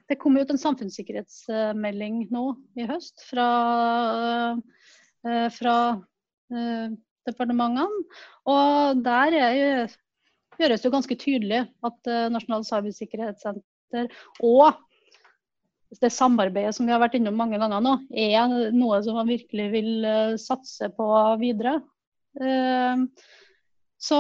Det 0.08 0.16
kom 0.16 0.38
ut 0.38 0.50
en 0.50 0.58
samfunnssikkerhetsmelding 0.58 2.30
nå 2.32 2.44
i 2.80 2.86
høst 2.88 3.26
fra, 3.28 4.56
fra 5.52 5.74
departementene. 7.28 8.06
Og 8.48 9.02
der 9.04 9.36
er, 9.36 9.92
gjøres 10.56 10.86
det 10.86 10.94
ganske 10.94 11.18
tydelig 11.20 11.60
at 11.84 12.12
Nasjonalt 12.32 12.70
cybersikkerhetssenter 12.70 14.08
og 14.48 14.80
det 15.96 16.10
samarbeidet 16.12 16.76
som 16.76 16.86
vi 16.88 16.92
har 16.92 17.00
vært 17.02 17.16
innom 17.18 17.38
mange 17.40 17.58
ganger 17.62 17.82
nå, 17.84 17.94
er 18.12 18.48
noe 18.76 19.00
som 19.06 19.16
man 19.20 19.30
virkelig 19.30 19.68
vil 19.72 20.04
uh, 20.04 20.36
satse 20.42 20.90
på 20.98 21.08
videre. 21.42 21.80
Uh, 22.38 22.96
så 23.98 24.20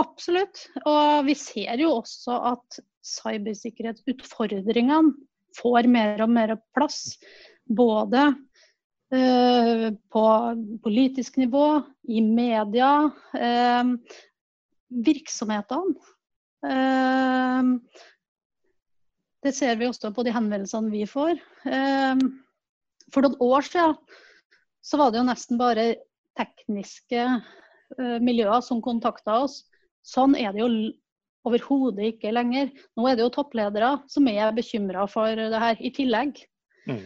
absolutt. 0.00 0.66
Og 0.84 1.24
vi 1.28 1.34
ser 1.38 1.80
jo 1.80 1.90
også 1.96 2.32
at 2.52 2.78
cybersikkerhetsutfordringene 3.04 5.12
får 5.56 5.86
mer 5.90 6.22
og 6.24 6.30
mer 6.36 6.56
plass. 6.76 7.16
Både 7.64 8.22
uh, 8.28 9.88
på 10.12 10.24
politisk 10.84 11.36
nivå, 11.40 11.82
i 12.04 12.20
media, 12.20 13.08
virksomhetene. 15.04 15.94
Det 19.44 19.52
ser 19.52 19.76
vi 19.76 19.88
også 19.88 20.10
på 20.16 20.24
de 20.24 20.32
henvendelsene 20.32 20.92
vi 20.92 21.04
får. 21.08 21.36
Ehm, 21.68 22.22
for 23.12 23.26
noen 23.26 23.36
år 23.44 23.66
siden 23.66 23.98
så 24.84 25.00
var 25.00 25.12
det 25.12 25.20
jo 25.20 25.28
nesten 25.28 25.60
bare 25.60 25.86
tekniske 26.38 27.22
eh, 27.24 28.18
miljøer 28.24 28.64
som 28.64 28.82
kontakta 28.84 29.42
oss. 29.44 29.62
Sånn 30.04 30.36
er 30.36 30.52
det 30.52 30.64
jo 30.64 30.70
overhodet 31.44 32.14
ikke 32.14 32.32
lenger. 32.32 32.72
Nå 32.96 33.08
er 33.08 33.18
det 33.18 33.26
jo 33.26 33.34
toppledere 33.36 33.98
som 34.10 34.28
er 34.32 34.54
bekymra 34.56 35.04
for 35.10 35.36
det 35.36 35.60
her, 35.60 35.76
i 35.80 35.92
tillegg. 35.92 36.40
Mm. 36.88 37.04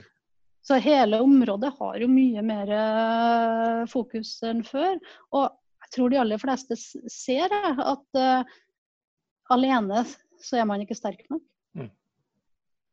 Så 0.62 0.78
hele 0.82 1.20
området 1.24 1.72
har 1.78 1.98
jo 2.02 2.10
mye 2.12 2.42
mer 2.44 2.70
eh, 2.76 3.82
fokus 3.90 4.36
enn 4.46 4.62
før. 4.66 4.98
Og 5.34 5.50
jeg 5.88 5.94
tror 5.94 6.12
de 6.12 6.22
aller 6.22 6.40
fleste 6.42 6.76
ser 7.08 7.52
at 7.54 8.18
uh, 8.20 8.56
alene 9.54 10.02
så 10.44 10.58
er 10.60 10.66
man 10.68 10.82
ikke 10.84 10.98
sterk 10.98 11.22
nok. 11.32 11.40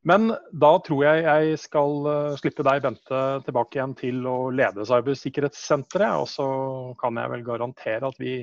Men 0.06 0.30
da 0.54 0.70
tror 0.86 1.02
jeg 1.02 1.24
jeg 1.26 1.58
skal 1.58 1.96
uh, 2.06 2.36
slippe 2.38 2.66
deg, 2.66 2.84
Bente, 2.84 3.22
tilbake 3.48 3.80
igjen 3.80 3.96
til 3.98 4.28
å 4.30 4.36
lede 4.54 4.86
Cybersikkerhetssenteret. 4.86 6.22
Og 6.22 6.30
så 6.30 6.48
kan 7.02 7.18
jeg 7.18 7.32
vel 7.34 7.46
garantere 7.48 8.12
at 8.12 8.22
vi 8.22 8.38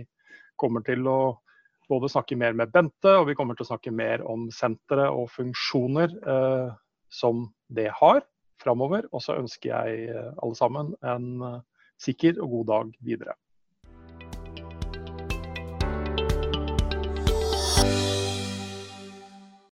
kommer 0.59 0.83
til 0.87 1.07
å 1.07 1.19
både 1.91 2.11
snakke 2.11 2.39
mer 2.41 2.57
med 2.59 2.73
Bente, 2.75 3.15
og 3.15 3.29
vi 3.31 3.37
kommer 3.39 3.59
til 3.59 3.67
å 3.67 3.71
snakke 3.71 3.95
mer 3.95 4.25
om 4.27 4.49
senteret 4.55 5.13
og 5.13 5.29
funksjoner 5.35 6.15
eh, 6.35 6.71
som 7.13 7.45
det 7.69 7.91
har 7.99 8.23
framover. 8.63 9.07
Og 9.13 9.23
så 9.23 9.37
ønsker 9.39 9.71
jeg 9.71 10.11
uh, 10.17 10.33
alle 10.43 10.59
sammen 10.59 10.95
en 11.07 11.63
sikker 12.03 12.43
og 12.43 12.57
god 12.57 12.71
dag 12.73 12.95
videre. 13.07 13.39